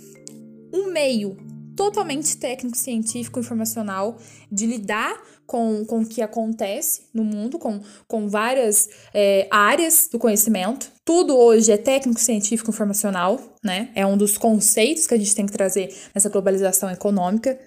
um 0.73 0.93
meio 0.93 1.37
totalmente 1.77 2.37
técnico, 2.37 2.77
científico, 2.77 3.41
informacional 3.41 4.19
de 4.53 4.67
lidar 4.67 5.19
com, 5.47 5.85
com 5.85 6.01
o 6.01 6.07
que 6.07 6.23
acontece 6.23 7.03
no 7.13 7.25
mundo, 7.25 7.59
com, 7.59 7.81
com 8.07 8.29
várias 8.29 8.89
é, 9.15 9.49
áreas 9.51 10.09
do 10.13 10.19
conhecimento. 10.19 10.93
Tudo 11.05 11.37
hoje 11.37 11.73
é 11.73 11.77
técnico, 11.77 12.21
científico, 12.21 12.71
informacional, 12.71 13.41
né? 13.65 13.91
É 13.95 14.07
um 14.07 14.17
dos 14.17 14.39
conceitos 14.39 15.07
que 15.07 15.15
a 15.15 15.17
gente 15.17 15.35
tem 15.35 15.47
que 15.47 15.53
trazer 15.53 15.93
nessa 16.15 16.29
globalização 16.29 16.91
econômica. 16.91 17.59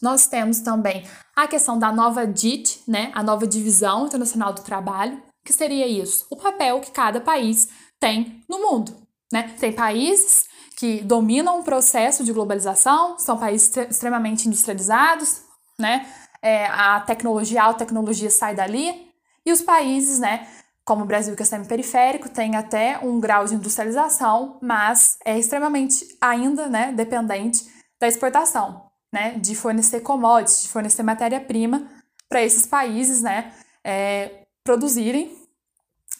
Nós 0.00 0.26
temos 0.26 0.60
também 0.60 1.04
a 1.34 1.46
questão 1.46 1.78
da 1.78 1.92
nova 1.92 2.26
DIT, 2.26 2.82
né, 2.86 3.10
a 3.14 3.22
nova 3.22 3.46
Divisão 3.46 4.06
Internacional 4.06 4.52
do 4.52 4.62
Trabalho, 4.62 5.20
que 5.44 5.52
seria 5.52 5.86
isso, 5.86 6.26
o 6.30 6.36
papel 6.36 6.80
que 6.80 6.90
cada 6.90 7.20
país 7.20 7.68
tem 7.98 8.44
no 8.48 8.60
mundo. 8.60 8.94
Né? 9.32 9.54
Tem 9.58 9.72
países 9.72 10.46
que 10.76 11.02
dominam 11.02 11.58
o 11.58 11.64
processo 11.64 12.22
de 12.22 12.32
globalização, 12.32 13.18
são 13.18 13.36
países 13.36 13.76
extremamente 13.76 14.46
industrializados, 14.46 15.42
né? 15.78 16.06
É, 16.40 16.66
a 16.66 17.00
tecnologia, 17.00 17.64
a 17.64 17.74
tecnologia 17.74 18.30
sai 18.30 18.54
dali, 18.54 19.08
e 19.44 19.50
os 19.50 19.60
países, 19.60 20.20
né, 20.20 20.46
como 20.84 21.02
o 21.02 21.06
Brasil, 21.06 21.34
que 21.34 21.42
é 21.42 21.44
semi-periférico, 21.44 22.28
tem 22.28 22.54
até 22.54 23.00
um 23.02 23.18
grau 23.18 23.44
de 23.44 23.54
industrialização, 23.54 24.56
mas 24.62 25.18
é 25.24 25.36
extremamente 25.36 26.16
ainda 26.20 26.68
né, 26.68 26.92
dependente 26.92 27.66
da 28.00 28.06
exportação 28.06 28.87
né, 29.12 29.38
de 29.38 29.54
fornecer 29.54 30.00
commodities, 30.00 30.62
de 30.62 30.68
fornecer 30.68 31.02
matéria-prima 31.02 31.88
para 32.28 32.42
esses 32.42 32.66
países, 32.66 33.22
né, 33.22 33.52
é, 33.82 34.46
produzirem 34.62 35.36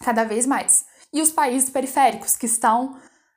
cada 0.00 0.24
vez 0.24 0.46
mais. 0.46 0.86
E 1.12 1.20
os 1.20 1.30
países 1.30 1.70
periféricos 1.70 2.36
que 2.36 2.46
estão 2.46 2.96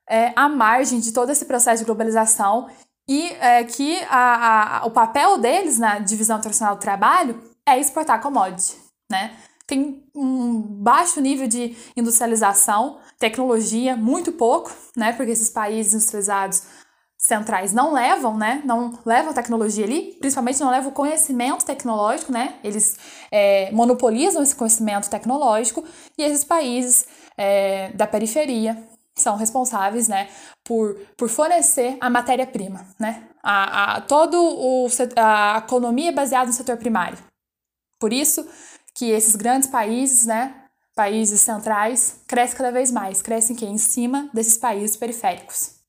é, 0.10 0.34
à 0.36 0.50
margem 0.50 1.00
de 1.00 1.12
todo 1.12 1.32
esse 1.32 1.46
processo 1.46 1.84
de 1.84 1.86
globalização 1.86 2.70
e 3.08 3.28
é, 3.40 3.64
que 3.64 4.00
a, 4.10 4.80
a, 4.80 4.86
o 4.86 4.92
papel 4.92 5.38
deles 5.38 5.78
na 5.80 6.00
divisão 6.00 6.38
internacional 6.38 6.76
do 6.76 6.82
trabalho 6.82 7.42
é 7.66 7.80
exportar 7.80 8.22
commodity, 8.22 8.78
né? 9.10 9.36
Tem 9.68 10.04
um 10.14 10.62
baixo 10.62 11.22
nível 11.22 11.48
de 11.48 11.76
industrialização, 11.96 13.00
tecnologia, 13.18 13.96
muito 13.96 14.32
pouco, 14.34 14.72
né? 14.96 15.14
Porque 15.14 15.32
esses 15.32 15.50
países 15.50 15.94
industrializados 15.94 16.64
centrais 17.22 17.72
não 17.72 17.94
levam, 17.94 18.36
né? 18.36 18.62
Não 18.66 19.00
levam 19.06 19.32
tecnologia 19.32 19.86
ali, 19.86 20.18
principalmente 20.20 20.60
não 20.60 20.72
levam 20.72 20.90
o 20.90 20.94
conhecimento 20.94 21.64
tecnológico, 21.64 22.32
né? 22.32 22.56
Eles 22.64 22.98
é, 23.32 23.72
monopolizam 23.72 24.42
esse 24.42 24.56
conhecimento 24.56 25.08
tecnológico 25.08 25.86
e 26.18 26.24
esses 26.24 26.44
países 26.44 27.06
é, 27.38 27.92
da 27.92 28.08
periferia 28.08 28.76
são 29.16 29.36
responsáveis, 29.36 30.08
né, 30.08 30.30
por, 30.64 30.96
por 31.16 31.30
fornecer 31.30 31.98
a 32.02 32.10
matéria-prima, 32.10 32.88
né? 33.00 33.28
A, 33.44 33.98
a, 33.98 34.02
todo 34.02 34.36
o, 34.42 34.88
a 35.16 35.60
economia 35.60 36.10
é 36.10 36.14
baseada 36.14 36.48
no 36.48 36.54
setor 36.54 36.78
primário. 36.78 37.18
Por 38.00 38.12
isso 38.12 38.48
que 38.96 39.12
esses 39.12 39.36
grandes 39.36 39.70
países, 39.70 40.26
né, 40.26 40.56
países 40.96 41.42
centrais, 41.42 42.22
crescem 42.26 42.58
cada 42.58 42.72
vez 42.72 42.90
mais, 42.90 43.22
crescem 43.22 43.56
que 43.56 43.66
em 43.66 43.78
cima 43.78 44.30
desses 44.34 44.58
países 44.58 44.96
periféricos. 44.98 45.81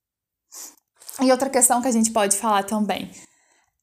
E 1.20 1.30
outra 1.30 1.50
questão 1.50 1.82
que 1.82 1.88
a 1.88 1.92
gente 1.92 2.10
pode 2.10 2.36
falar 2.36 2.64
também 2.64 3.10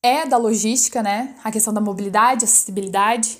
é 0.02 0.26
da 0.26 0.38
logística, 0.38 1.04
né? 1.04 1.36
A 1.44 1.52
questão 1.52 1.74
da 1.74 1.82
mobilidade, 1.82 2.46
acessibilidade, 2.46 3.38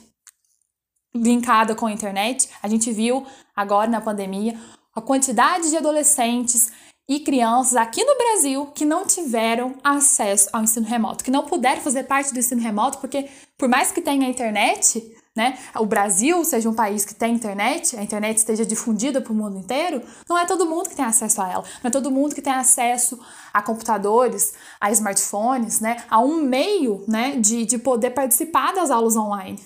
linkada 1.16 1.74
com 1.76 1.88
a 1.88 1.92
internet. 1.92 2.50
A 2.62 2.68
gente 2.68 2.92
viu 2.92 3.26
agora 3.56 3.90
na 3.90 4.02
pandemia 4.02 4.60
a 4.94 5.02
quantidade 5.02 5.70
de 5.70 5.78
adolescentes 5.78 6.72
e 7.08 7.20
crianças 7.22 7.76
aqui 7.76 8.04
no 8.04 8.16
Brasil 8.16 8.68
que 8.68 8.86
não 8.86 9.06
tiveram 9.06 9.76
acesso 9.84 10.50
ao 10.54 10.62
ensino 10.62 10.86
remoto, 10.86 11.24
que 11.24 11.32
não 11.32 11.46
puderam 11.46 11.82
fazer 11.82 12.04
parte 12.04 12.32
do 12.32 12.40
ensino 12.40 12.62
remoto, 12.62 13.00
porque 13.00 13.28
por 13.58 13.68
mais 13.68 13.92
que 13.92 14.02
tenha 14.02 14.30
internet, 14.30 15.02
né, 15.36 15.58
o 15.76 15.86
Brasil 15.86 16.44
seja 16.44 16.70
um 16.70 16.74
país 16.74 17.06
que 17.06 17.14
tem 17.14 17.34
internet, 17.34 17.96
a 17.96 18.04
internet 18.04 18.38
esteja 18.38 18.66
difundida 18.66 19.22
para 19.22 19.32
o 19.32 19.36
mundo 19.36 19.58
inteiro, 19.58 20.02
não 20.28 20.38
é 20.38 20.46
todo 20.46 20.66
mundo 20.66 20.90
que 20.90 20.96
tem 20.96 21.06
acesso 21.06 21.42
a 21.42 21.50
ela, 21.50 21.64
não 21.84 21.88
é 21.88 21.92
todo 21.92 22.12
mundo 22.12 22.36
que 22.36 22.42
tem 22.42 22.54
acesso 22.54 23.20
a 23.54 23.62
computadores, 23.62 24.54
a 24.80 24.92
smartphones, 24.92 25.80
né, 25.80 26.04
a 26.10 26.20
um 26.20 26.42
meio, 26.42 27.04
né, 27.08 27.36
de, 27.38 27.66
de 27.66 27.78
poder 27.78 28.12
participar 28.12 28.74
das 28.74 28.92
aulas 28.92 29.16
online. 29.16 29.60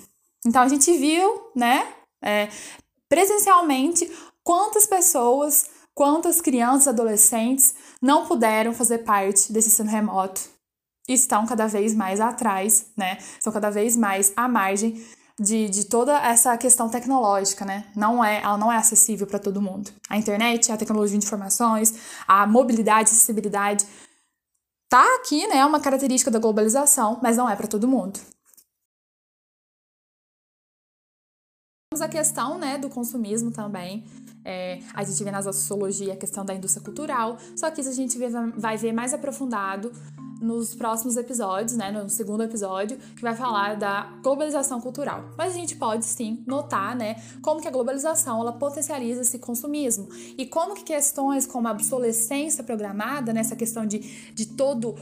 Então 0.45 0.61
a 0.61 0.67
gente 0.67 0.91
viu, 0.97 1.51
né, 1.55 1.87
é, 2.21 2.49
presencialmente 3.09 4.11
quantas 4.43 4.85
pessoas, 4.85 5.69
quantas 5.95 6.41
crianças, 6.41 6.89
adolescentes 6.89 7.73
não 8.01 8.25
puderam 8.25 8.73
fazer 8.73 8.99
parte 8.99 9.51
desse 9.51 9.69
ensino 9.69 9.89
remoto 9.89 10.53
estão 11.07 11.45
cada 11.45 11.67
vez 11.67 11.93
mais 11.93 12.19
atrás, 12.21 12.87
né, 12.95 13.17
estão 13.37 13.51
cada 13.51 13.69
vez 13.69 13.97
mais 13.97 14.31
à 14.35 14.47
margem 14.47 15.03
de, 15.39 15.67
de 15.69 15.85
toda 15.85 16.17
essa 16.19 16.55
questão 16.57 16.89
tecnológica, 16.89 17.65
né? 17.65 17.85
Não 17.95 18.23
é, 18.23 18.41
ela 18.41 18.57
não 18.57 18.71
é 18.71 18.77
acessível 18.77 19.25
para 19.25 19.39
todo 19.39 19.61
mundo. 19.61 19.91
A 20.09 20.17
internet, 20.17 20.71
a 20.71 20.77
tecnologia 20.77 21.17
de 21.17 21.25
informações, 21.25 21.93
a 22.27 22.45
mobilidade, 22.45 23.09
a 23.09 23.13
acessibilidade, 23.13 23.85
tá 24.89 25.03
aqui, 25.15 25.47
né? 25.47 25.57
É 25.57 25.65
uma 25.65 25.79
característica 25.79 26.29
da 26.29 26.39
globalização, 26.39 27.19
mas 27.21 27.37
não 27.37 27.49
é 27.49 27.55
para 27.55 27.67
todo 27.67 27.87
mundo. 27.87 28.19
Temos 31.91 32.01
a 32.01 32.09
questão 32.09 32.57
né, 32.57 32.77
do 32.77 32.89
consumismo 32.89 33.51
também. 33.51 34.03
É, 34.45 34.79
a 34.93 35.03
gente 35.03 35.23
vê 35.23 35.31
na 35.31 35.41
sociologia 35.41 36.13
a 36.13 36.17
questão 36.17 36.43
da 36.43 36.53
indústria 36.53 36.83
cultural, 36.83 37.37
só 37.55 37.69
que 37.71 37.81
isso 37.81 37.89
a 37.89 37.93
gente 37.93 38.17
vai 38.57 38.77
ver 38.77 38.91
mais 38.91 39.13
aprofundado 39.13 39.91
nos 40.43 40.75
próximos 40.75 41.15
episódios, 41.15 41.77
né, 41.77 41.89
no 41.89 42.09
segundo 42.09 42.43
episódio, 42.43 42.97
que 43.15 43.21
vai 43.21 43.33
falar 43.33 43.77
da 43.77 44.11
globalização 44.21 44.81
cultural. 44.81 45.29
Mas 45.37 45.53
a 45.53 45.57
gente 45.57 45.77
pode 45.77 46.05
sim 46.05 46.43
notar, 46.45 46.95
né, 46.95 47.15
como 47.41 47.61
que 47.61 47.67
a 47.67 47.71
globalização 47.71 48.41
ela 48.41 48.51
potencializa 48.51 49.21
esse 49.21 49.39
consumismo 49.39 50.09
e 50.37 50.45
como 50.45 50.75
que 50.75 50.83
questões 50.83 51.47
como 51.47 51.69
a 51.69 51.71
obsolescência 51.71 52.61
programada, 52.61 53.31
nessa 53.31 53.51
né, 53.51 53.55
questão 53.55 53.85
de, 53.85 53.99
de 54.33 54.47
todo 54.47 54.95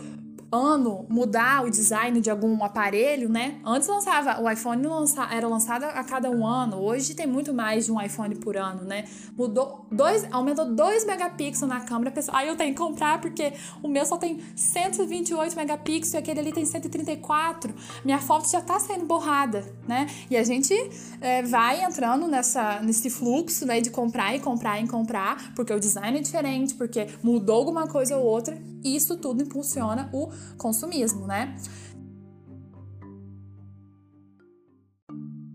ano 0.51 1.05
mudar 1.09 1.63
o 1.63 1.69
design 1.69 2.19
de 2.19 2.29
algum 2.29 2.63
aparelho, 2.63 3.29
né? 3.29 3.59
Antes 3.65 3.87
lançava, 3.87 4.41
o 4.41 4.49
iPhone 4.49 4.85
lança, 4.85 5.27
era 5.31 5.47
lançado 5.47 5.85
a 5.85 6.03
cada 6.03 6.29
um 6.29 6.45
ano, 6.45 6.77
hoje 6.77 7.15
tem 7.15 7.25
muito 7.25 7.53
mais 7.53 7.85
de 7.85 7.91
um 7.91 8.01
iPhone 8.01 8.35
por 8.35 8.57
ano, 8.57 8.83
né? 8.83 9.05
Mudou 9.37 9.87
dois, 9.89 10.27
aumentou 10.31 10.65
2 10.65 11.05
megapixels 11.05 11.69
na 11.69 11.81
câmera, 11.81 12.11
pessoal, 12.11 12.37
aí 12.37 12.47
eu 12.47 12.55
tenho 12.55 12.73
que 12.73 12.79
comprar 12.79 13.21
porque 13.21 13.53
o 13.81 13.87
meu 13.87 14.05
só 14.05 14.17
tem 14.17 14.41
128 14.55 15.55
megapixels 15.55 16.13
e 16.13 16.17
aquele 16.17 16.41
ali 16.41 16.51
tem 16.51 16.65
134. 16.65 17.73
Minha 18.03 18.19
foto 18.19 18.49
já 18.49 18.61
tá 18.61 18.79
saindo 18.79 19.05
borrada, 19.05 19.63
né? 19.87 20.07
E 20.29 20.35
a 20.35 20.43
gente 20.43 20.73
é, 21.21 21.41
vai 21.43 21.83
entrando 21.83 22.27
nessa, 22.27 22.81
nesse 22.81 23.09
fluxo, 23.09 23.65
né, 23.65 23.79
de 23.79 23.89
comprar 23.89 24.35
e 24.35 24.39
comprar 24.39 24.81
e 24.81 24.87
comprar, 24.87 25.53
porque 25.55 25.73
o 25.73 25.79
design 25.79 26.17
é 26.17 26.21
diferente, 26.21 26.73
porque 26.73 27.07
mudou 27.23 27.55
alguma 27.55 27.87
coisa 27.87 28.17
ou 28.17 28.25
outra, 28.25 28.57
isso 28.83 29.17
tudo 29.17 29.43
impulsiona 29.43 30.09
o 30.13 30.29
consumismo, 30.57 31.27
né? 31.27 31.55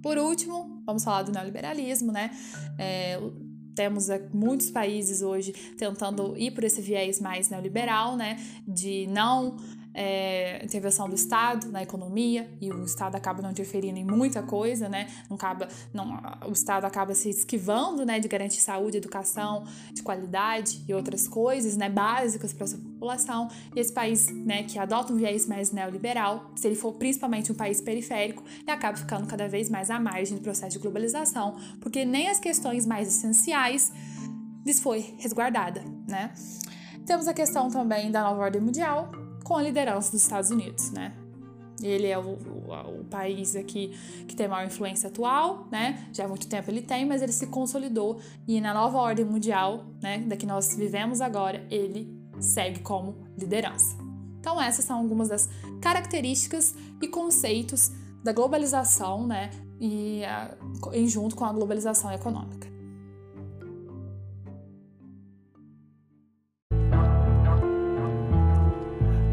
Por 0.02 0.18
último, 0.18 0.82
vamos 0.86 1.02
falar 1.02 1.22
do 1.22 1.32
neoliberalismo, 1.32 2.12
né? 2.12 2.30
É, 2.78 3.18
temos 3.74 4.08
é, 4.08 4.28
muitos 4.32 4.70
países 4.70 5.20
hoje 5.20 5.52
tentando 5.76 6.36
ir 6.36 6.52
por 6.52 6.64
esse 6.64 6.80
viés 6.80 7.20
mais 7.20 7.50
neoliberal, 7.50 8.16
né? 8.16 8.36
De 8.66 9.06
não 9.08 9.56
é, 9.96 10.62
intervenção 10.62 11.08
do 11.08 11.14
Estado 11.14 11.72
na 11.72 11.82
economia 11.82 12.50
e 12.60 12.70
o 12.70 12.84
Estado 12.84 13.16
acaba 13.16 13.40
não 13.40 13.50
interferindo 13.50 13.98
em 13.98 14.04
muita 14.04 14.42
coisa, 14.42 14.90
né? 14.90 15.08
Não 15.30 15.36
acaba, 15.36 15.68
não, 15.92 16.20
o 16.46 16.52
Estado 16.52 16.84
acaba 16.84 17.14
se 17.14 17.30
esquivando, 17.30 18.04
né, 18.04 18.20
de 18.20 18.28
garantir 18.28 18.60
saúde, 18.60 18.98
educação, 18.98 19.64
de 19.94 20.02
qualidade 20.02 20.84
e 20.86 20.92
outras 20.92 21.26
coisas, 21.26 21.78
né, 21.78 21.88
básicas 21.88 22.52
para 22.52 22.66
sua 22.66 22.78
população. 22.78 23.48
E 23.74 23.80
esse 23.80 23.92
país, 23.92 24.28
né, 24.28 24.64
que 24.64 24.78
adota 24.78 25.14
um 25.14 25.16
viés 25.16 25.46
mais 25.46 25.72
neoliberal, 25.72 26.50
se 26.54 26.66
ele 26.66 26.76
for 26.76 26.92
principalmente 26.92 27.50
um 27.50 27.54
país 27.54 27.80
periférico, 27.80 28.44
ele 28.60 28.70
acaba 28.70 28.98
ficando 28.98 29.26
cada 29.26 29.48
vez 29.48 29.70
mais 29.70 29.90
à 29.90 29.98
margem 29.98 30.36
do 30.36 30.42
processo 30.42 30.72
de 30.72 30.78
globalização, 30.78 31.56
porque 31.80 32.04
nem 32.04 32.28
as 32.28 32.38
questões 32.38 32.84
mais 32.84 33.08
essenciais 33.08 33.90
lhes 34.66 34.78
foi 34.78 35.14
resguardada, 35.16 35.82
né? 36.06 36.34
Temos 37.06 37.28
a 37.28 37.32
questão 37.32 37.70
também 37.70 38.10
da 38.10 38.22
nova 38.24 38.42
ordem 38.42 38.60
mundial, 38.60 39.12
com 39.46 39.54
a 39.54 39.62
liderança 39.62 40.10
dos 40.10 40.22
Estados 40.22 40.50
Unidos, 40.50 40.90
né? 40.90 41.14
Ele 41.80 42.08
é 42.08 42.18
o, 42.18 42.22
o, 42.22 43.00
o, 43.00 43.04
país 43.04 43.54
aqui 43.54 43.96
que 44.26 44.34
tem 44.34 44.48
maior 44.48 44.66
influência 44.66 45.08
atual, 45.08 45.68
né? 45.70 46.08
Já 46.12 46.24
há 46.24 46.28
muito 46.28 46.48
tempo 46.48 46.68
ele 46.68 46.82
tem, 46.82 47.06
mas 47.06 47.22
ele 47.22 47.30
se 47.30 47.46
consolidou 47.46 48.18
e 48.48 48.60
na 48.60 48.74
nova 48.74 48.98
ordem 48.98 49.24
mundial, 49.24 49.84
né, 50.02 50.18
da 50.18 50.36
que 50.36 50.46
nós 50.46 50.74
vivemos 50.74 51.20
agora, 51.20 51.64
ele 51.70 52.12
segue 52.40 52.80
como 52.80 53.24
liderança. 53.38 53.96
Então 54.40 54.60
essas 54.60 54.84
são 54.84 54.98
algumas 54.98 55.28
das 55.28 55.48
características 55.80 56.74
e 57.00 57.06
conceitos 57.06 57.92
da 58.24 58.32
globalização, 58.32 59.28
né, 59.28 59.50
e 59.78 60.24
a, 60.24 60.56
em 60.92 61.06
junto 61.06 61.36
com 61.36 61.44
a 61.44 61.52
globalização 61.52 62.10
econômica. 62.10 62.75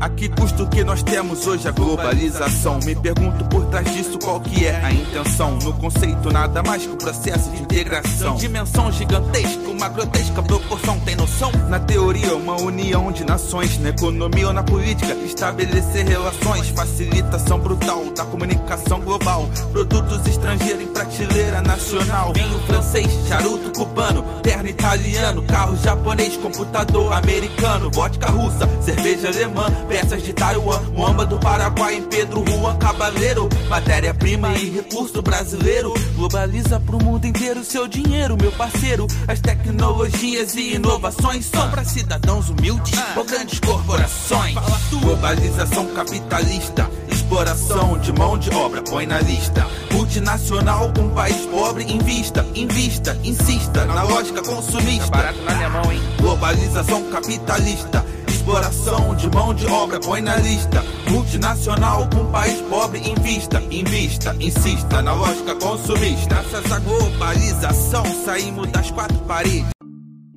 A 0.03 0.09
que 0.09 0.27
custo 0.27 0.67
que 0.67 0.83
nós 0.83 1.01
temos 1.01 1.47
hoje 1.47 1.65
a 1.65 1.71
globalização? 1.71 2.77
Me 2.83 2.93
pergunto 2.93 3.45
por 3.45 3.63
trás 3.67 3.89
disso 3.93 4.19
qual 4.19 4.37
que 4.41 4.65
é 4.65 4.75
a 4.83 4.91
intenção. 4.91 5.57
No 5.59 5.71
conceito, 5.71 6.29
nada 6.29 6.61
mais 6.61 6.85
que 6.85 6.91
o 6.91 6.97
processo 6.97 7.49
de 7.51 7.61
integração. 7.61 8.35
Dimensão 8.35 8.91
gigantesca, 8.91 9.69
uma 9.69 9.87
grotesca 9.87 10.43
proporção, 10.43 10.99
tem 10.99 11.15
noção? 11.15 11.49
Na 11.69 11.79
teoria, 11.79 12.35
uma 12.35 12.61
união 12.61 13.13
de 13.13 13.23
nações. 13.23 13.79
Na 13.79 13.91
economia 13.91 14.47
ou 14.47 14.53
na 14.53 14.61
política, 14.61 15.13
estabelecer 15.13 16.05
relações. 16.05 16.67
Facilitação 16.71 17.57
brutal 17.59 18.03
da 18.13 18.25
comunicação 18.25 18.99
global. 18.99 19.47
Produtos 19.71 20.27
estrangeiros 20.27 20.83
em 20.83 20.87
prateleira 20.87 21.61
nacional. 21.61 22.33
Vinho 22.33 22.59
francês, 22.67 23.07
charuto 23.29 23.71
cubano, 23.71 24.21
terno 24.41 24.67
italiano, 24.67 25.41
carro 25.43 25.77
japonês, 25.77 26.35
computador 26.35 27.13
americano, 27.13 27.89
vodka 27.89 28.29
russa, 28.29 28.67
cerveja 28.81 29.29
alemã 29.29 29.67
peças 29.93 30.23
de 30.23 30.33
Taiwan, 30.33 30.81
Moamba 30.95 31.23
do 31.23 31.37
Paraguai, 31.37 31.97
em 31.97 32.01
Pedro 32.01 32.43
Juan 32.49 32.75
Cabaleiro, 32.77 33.47
matéria-prima 33.69 34.51
e 34.55 34.71
recurso 34.71 35.21
brasileiro. 35.21 35.93
Globaliza 36.15 36.79
pro 36.79 36.97
mundo 36.97 37.27
inteiro 37.27 37.63
seu 37.63 37.87
dinheiro, 37.87 38.35
meu 38.35 38.51
parceiro. 38.53 39.05
As 39.27 39.39
tecnologias 39.39 40.55
e 40.55 40.73
inovações 40.73 41.45
são 41.45 41.69
para 41.69 41.85
cidadãos 41.85 42.49
humildes 42.49 42.99
ou 43.15 43.23
grandes 43.23 43.59
corporações. 43.59 44.55
Globalização 44.89 45.85
capitalista, 45.93 46.89
exploração 47.11 47.99
de 47.99 48.11
mão 48.13 48.35
de 48.35 48.49
obra, 48.49 48.81
põe 48.81 49.05
na 49.05 49.19
lista. 49.19 49.67
Multinacional, 49.91 50.91
um 50.97 51.09
país 51.09 51.45
pobre, 51.45 51.83
invista, 51.83 52.43
invista, 52.55 53.15
insista 53.23 53.85
na 53.85 54.01
lógica 54.01 54.41
consumista. 54.41 55.05
Tá 55.05 55.17
barato 55.17 55.41
na 55.43 55.53
minha 55.53 55.69
mão, 55.69 55.91
hein? 55.91 56.01
Globalização 56.19 57.11
capitalista 57.11 58.03
exploração 58.43 59.15
de 59.15 59.29
mão 59.29 59.53
de 59.53 59.65
obra, 59.67 60.01
põe 60.01 60.19
na 60.19 60.35
lista. 60.35 60.83
Multinacional 61.09 62.09
com 62.09 62.29
país 62.29 62.59
pobre, 62.63 62.99
invista, 62.99 63.61
invista, 63.71 64.35
insista 64.35 65.01
na 65.01 65.13
lógica 65.13 65.55
consumista. 65.55 66.27
Graças 66.27 66.69
à 66.69 66.79
globalização, 66.79 68.03
saímos 68.25 68.69
das 68.69 68.91
quatro 68.91 69.17
paredes. 69.19 69.69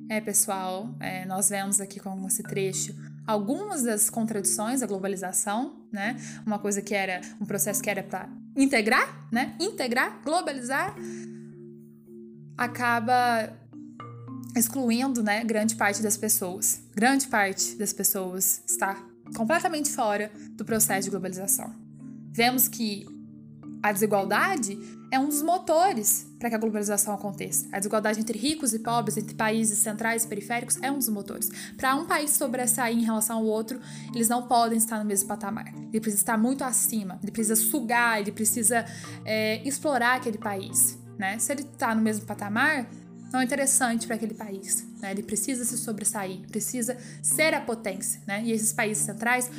É, 0.09 0.21
pessoal, 0.21 0.89
é, 1.01 1.25
nós 1.25 1.49
vemos 1.49 1.81
aqui 1.81 1.99
com 1.99 2.25
esse 2.25 2.41
trecho 2.43 2.95
algumas 3.27 3.83
das 3.83 4.09
contradições 4.09 4.79
da 4.79 4.87
globalização, 4.87 5.75
né? 5.91 6.15
Uma 6.45 6.59
coisa 6.59 6.81
que 6.81 6.95
era 6.95 7.19
um 7.41 7.45
processo 7.45 7.83
que 7.83 7.89
era 7.89 8.01
para 8.01 8.29
integrar, 8.55 9.27
né? 9.29 9.53
Integrar, 9.59 10.21
globalizar, 10.23 10.95
acaba 12.57 13.51
excluindo, 14.57 15.23
né, 15.23 15.43
grande 15.43 15.75
parte 15.75 16.01
das 16.01 16.17
pessoas. 16.17 16.81
Grande 16.95 17.27
parte 17.27 17.75
das 17.75 17.93
pessoas 17.93 18.61
está 18.67 18.97
completamente 19.35 19.89
fora 19.89 20.31
do 20.51 20.63
processo 20.65 21.05
de 21.05 21.11
globalização. 21.11 21.73
Vemos 22.31 22.67
que 22.67 23.05
a 23.81 23.91
desigualdade 23.91 24.77
é 25.11 25.19
um 25.19 25.27
dos 25.27 25.41
motores 25.41 26.27
para 26.37 26.49
que 26.49 26.55
a 26.55 26.57
globalização 26.57 27.13
aconteça. 27.13 27.67
A 27.71 27.77
desigualdade 27.77 28.19
entre 28.19 28.37
ricos 28.37 28.73
e 28.73 28.79
pobres, 28.79 29.17
entre 29.17 29.35
países 29.35 29.79
centrais 29.79 30.23
e 30.23 30.27
periféricos, 30.27 30.77
é 30.81 30.91
um 30.91 30.97
dos 30.97 31.09
motores. 31.09 31.49
Para 31.77 31.95
um 31.95 32.05
país 32.05 32.31
sobressair 32.31 32.97
em 32.97 33.03
relação 33.03 33.37
ao 33.37 33.45
outro, 33.45 33.79
eles 34.13 34.27
não 34.27 34.47
podem 34.47 34.77
estar 34.77 34.99
no 34.99 35.05
mesmo 35.05 35.27
patamar. 35.27 35.67
Ele 35.67 36.01
precisa 36.01 36.21
estar 36.21 36.37
muito 36.37 36.63
acima, 36.63 37.19
ele 37.23 37.31
precisa 37.31 37.55
sugar, 37.55 38.19
ele 38.19 38.31
precisa 38.31 38.85
é, 39.23 39.65
explorar 39.67 40.17
aquele 40.17 40.37
país. 40.37 40.97
Né? 41.17 41.39
Se 41.39 41.51
ele 41.51 41.61
está 41.61 41.95
no 41.95 42.01
mesmo 42.01 42.25
patamar, 42.25 42.87
não 43.31 43.39
é 43.39 43.43
interessante 43.43 44.07
para 44.07 44.15
aquele 44.15 44.33
país. 44.33 44.85
Né? 44.99 45.11
Ele 45.11 45.23
precisa 45.23 45.65
se 45.65 45.77
sobressair, 45.77 46.39
precisa 46.47 46.97
ser 47.21 47.53
a 47.53 47.61
potência. 47.61 48.21
Né? 48.25 48.43
E 48.45 48.51
esses 48.51 48.73
países 48.73 49.03
centrais 49.03 49.49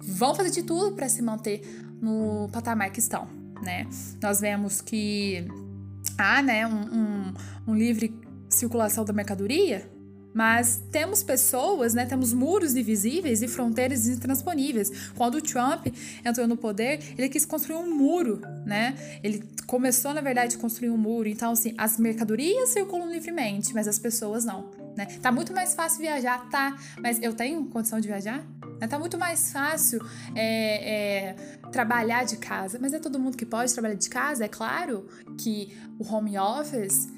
vão 0.00 0.34
fazer 0.34 0.50
de 0.50 0.62
tudo 0.62 0.94
para 0.94 1.08
se 1.08 1.22
manter 1.22 1.62
no 2.00 2.48
patamar 2.52 2.90
que 2.90 3.00
estão. 3.00 3.28
Né? 3.62 3.86
Nós 4.20 4.40
vemos 4.40 4.80
que 4.80 5.46
há 6.18 6.42
né, 6.42 6.66
um, 6.66 6.82
um, 6.82 7.34
um 7.68 7.74
livre 7.74 8.14
circulação 8.48 9.04
da 9.04 9.12
mercadoria, 9.12 9.88
mas 10.34 10.82
temos 10.90 11.22
pessoas, 11.22 11.94
né, 11.94 12.06
temos 12.06 12.32
muros 12.32 12.74
invisíveis 12.74 13.42
e 13.42 13.48
fronteiras 13.48 14.08
intransponíveis. 14.08 15.10
Quando 15.14 15.36
o 15.36 15.42
Trump 15.42 15.86
entrou 16.24 16.46
no 16.46 16.56
poder, 16.56 17.00
ele 17.18 17.28
quis 17.28 17.44
construir 17.44 17.76
um 17.76 17.94
muro, 17.94 18.40
né? 18.64 18.94
Ele 19.22 19.44
começou, 19.66 20.12
na 20.14 20.20
verdade, 20.20 20.56
a 20.56 20.58
construir 20.58 20.90
um 20.90 20.96
muro. 20.96 21.28
Então, 21.28 21.52
assim, 21.52 21.74
as 21.76 21.98
mercadorias 21.98 22.70
circulam 22.70 23.10
livremente, 23.10 23.74
mas 23.74 23.86
as 23.88 23.98
pessoas 23.98 24.44
não, 24.44 24.70
né? 24.96 25.06
Tá 25.20 25.30
muito 25.30 25.52
mais 25.52 25.74
fácil 25.74 26.00
viajar, 26.00 26.48
tá? 26.50 26.76
Mas 27.00 27.22
eu 27.22 27.32
tenho 27.34 27.64
condição 27.66 28.00
de 28.00 28.08
viajar? 28.08 28.44
Né? 28.80 28.86
Tá 28.88 28.98
muito 28.98 29.16
mais 29.16 29.52
fácil 29.52 30.04
é, 30.34 31.30
é, 31.30 31.32
trabalhar 31.70 32.24
de 32.24 32.36
casa, 32.36 32.78
mas 32.80 32.92
é 32.92 32.98
todo 32.98 33.18
mundo 33.18 33.36
que 33.36 33.46
pode 33.46 33.72
trabalhar 33.72 33.94
de 33.94 34.08
casa. 34.08 34.44
É 34.44 34.48
claro 34.48 35.06
que 35.38 35.72
o 35.98 36.04
home 36.04 36.36
office 36.36 37.08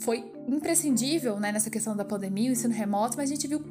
foi 0.00 0.24
imprescindível 0.48 1.38
né, 1.38 1.52
nessa 1.52 1.70
questão 1.70 1.96
da 1.96 2.04
pandemia, 2.04 2.50
o 2.50 2.52
ensino 2.52 2.74
remoto, 2.74 3.16
mas 3.16 3.30
a 3.30 3.34
gente 3.34 3.46
viu 3.46 3.62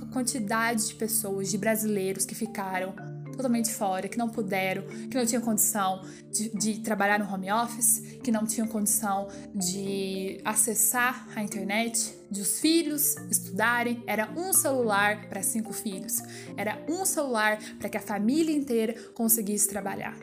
a 0.00 0.06
quantidade 0.12 0.88
de 0.88 0.94
pessoas, 0.94 1.50
de 1.50 1.58
brasileiros 1.58 2.24
que 2.24 2.34
ficaram 2.34 2.94
totalmente 3.34 3.72
fora, 3.72 4.08
que 4.08 4.16
não 4.16 4.28
puderam, 4.28 4.84
que 5.08 5.16
não 5.16 5.26
tinham 5.26 5.42
condição 5.42 6.02
de, 6.30 6.50
de 6.50 6.80
trabalhar 6.80 7.18
no 7.18 7.32
home 7.32 7.50
office, 7.50 8.00
que 8.22 8.30
não 8.30 8.46
tinham 8.46 8.66
condição 8.66 9.28
de 9.54 10.40
acessar 10.44 11.28
a 11.34 11.42
internet, 11.42 12.14
de 12.30 12.40
os 12.40 12.60
filhos 12.60 13.16
estudarem. 13.30 14.02
Era 14.06 14.30
um 14.36 14.52
celular 14.52 15.28
para 15.28 15.42
cinco 15.42 15.72
filhos, 15.72 16.22
era 16.56 16.84
um 16.88 17.04
celular 17.04 17.58
para 17.78 17.88
que 17.88 17.96
a 17.96 18.00
família 18.00 18.54
inteira 18.54 18.94
conseguisse 19.14 19.68
trabalhar. 19.68 20.16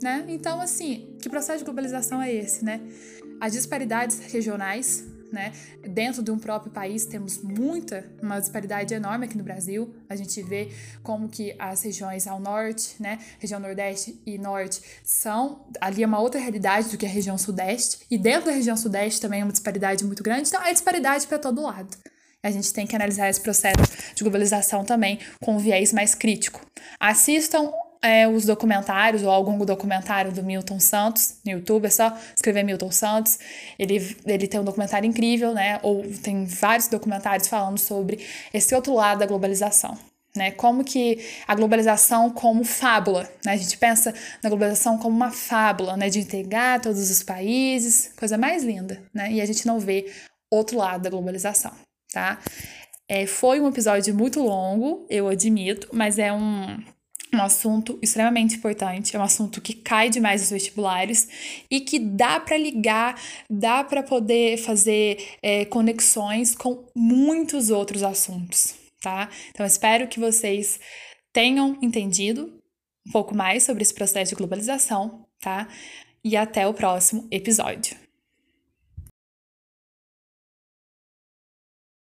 Né? 0.00 0.24
Então, 0.28 0.60
assim, 0.60 1.16
que 1.20 1.28
processo 1.28 1.58
de 1.58 1.64
globalização 1.64 2.22
é 2.22 2.32
esse, 2.32 2.64
né? 2.64 2.80
As 3.40 3.52
disparidades 3.52 4.20
regionais 4.20 5.04
né? 5.32 5.52
Dentro 5.82 6.22
de 6.22 6.30
um 6.30 6.38
próprio 6.38 6.72
país 6.72 7.06
temos 7.06 7.42
muita, 7.42 8.10
uma 8.22 8.40
disparidade 8.40 8.94
enorme 8.94 9.26
aqui 9.26 9.36
no 9.36 9.44
Brasil. 9.44 9.94
A 10.08 10.16
gente 10.16 10.42
vê 10.42 10.70
como 11.02 11.28
que 11.28 11.54
as 11.58 11.82
regiões 11.82 12.26
ao 12.26 12.40
norte, 12.40 13.00
né, 13.00 13.18
região 13.38 13.60
nordeste 13.60 14.20
e 14.26 14.38
norte 14.38 14.80
são 15.04 15.66
ali 15.80 16.02
é 16.02 16.06
uma 16.06 16.20
outra 16.20 16.40
realidade 16.40 16.88
do 16.90 16.98
que 16.98 17.06
a 17.06 17.08
região 17.08 17.36
sudeste 17.36 18.00
e 18.10 18.18
dentro 18.18 18.46
da 18.46 18.52
região 18.52 18.76
sudeste 18.76 19.20
também 19.20 19.40
é 19.40 19.44
uma 19.44 19.52
disparidade 19.52 20.04
muito 20.04 20.22
grande. 20.22 20.48
Então 20.48 20.62
é 20.62 20.72
disparidade 20.72 21.26
para 21.26 21.38
todo 21.38 21.62
lado. 21.62 21.96
A 22.42 22.50
gente 22.50 22.72
tem 22.72 22.86
que 22.86 22.94
analisar 22.94 23.28
esse 23.28 23.40
processo 23.40 23.76
de 24.14 24.22
globalização 24.22 24.84
também 24.84 25.18
com 25.42 25.56
um 25.56 25.58
viés 25.58 25.92
mais 25.92 26.14
crítico. 26.14 26.64
Assistam 27.00 27.72
é, 28.00 28.28
os 28.28 28.44
documentários 28.44 29.22
ou 29.22 29.30
algum 29.30 29.58
documentário 29.64 30.32
do 30.32 30.42
Milton 30.42 30.78
Santos 30.78 31.38
no 31.44 31.52
YouTube, 31.52 31.86
é 31.86 31.90
só 31.90 32.16
escrever 32.34 32.62
Milton 32.62 32.90
Santos. 32.90 33.38
Ele, 33.78 34.16
ele 34.24 34.46
tem 34.46 34.60
um 34.60 34.64
documentário 34.64 35.08
incrível, 35.08 35.52
né? 35.52 35.80
Ou 35.82 36.04
tem 36.22 36.44
vários 36.44 36.88
documentários 36.88 37.48
falando 37.48 37.78
sobre 37.78 38.24
esse 38.52 38.74
outro 38.74 38.94
lado 38.94 39.18
da 39.18 39.26
globalização. 39.26 39.96
Né, 40.36 40.52
como 40.52 40.84
que 40.84 41.18
a 41.48 41.54
globalização 41.54 42.30
como 42.30 42.62
fábula, 42.62 43.28
né? 43.44 43.52
A 43.52 43.56
gente 43.56 43.76
pensa 43.76 44.14
na 44.42 44.48
globalização 44.48 44.96
como 44.98 45.16
uma 45.16 45.32
fábula, 45.32 45.96
né, 45.96 46.10
de 46.10 46.20
integrar 46.20 46.80
todos 46.80 47.10
os 47.10 47.22
países, 47.24 48.12
coisa 48.16 48.38
mais 48.38 48.62
linda, 48.62 49.02
né? 49.12 49.32
E 49.32 49.40
a 49.40 49.46
gente 49.46 49.66
não 49.66 49.80
vê 49.80 50.12
outro 50.50 50.76
lado 50.76 51.02
da 51.02 51.10
globalização, 51.10 51.72
tá? 52.12 52.38
É, 53.08 53.26
foi 53.26 53.58
um 53.58 53.68
episódio 53.68 54.14
muito 54.14 54.40
longo, 54.40 55.06
eu 55.08 55.28
admito, 55.28 55.88
mas 55.92 56.18
é 56.18 56.32
um 56.32 56.78
um 57.32 57.42
assunto 57.42 57.98
extremamente 58.00 58.56
importante, 58.56 59.14
é 59.14 59.18
um 59.18 59.22
assunto 59.22 59.60
que 59.60 59.74
cai 59.74 60.08
demais 60.08 60.40
nos 60.40 60.50
vestibulares 60.50 61.28
e 61.70 61.80
que 61.80 61.98
dá 61.98 62.40
para 62.40 62.56
ligar, 62.56 63.20
dá 63.50 63.84
para 63.84 64.02
poder 64.02 64.56
fazer 64.58 65.36
é, 65.42 65.64
conexões 65.64 66.54
com 66.54 66.86
muitos 66.94 67.70
outros 67.70 68.02
assuntos, 68.02 68.74
tá? 69.00 69.28
Então, 69.50 69.66
espero 69.66 70.08
que 70.08 70.18
vocês 70.18 70.80
tenham 71.32 71.78
entendido 71.82 72.58
um 73.06 73.10
pouco 73.12 73.34
mais 73.34 73.62
sobre 73.62 73.82
esse 73.82 73.94
processo 73.94 74.30
de 74.30 74.36
globalização, 74.36 75.26
tá? 75.40 75.68
E 76.24 76.36
até 76.36 76.66
o 76.66 76.74
próximo 76.74 77.26
episódio. 77.30 78.07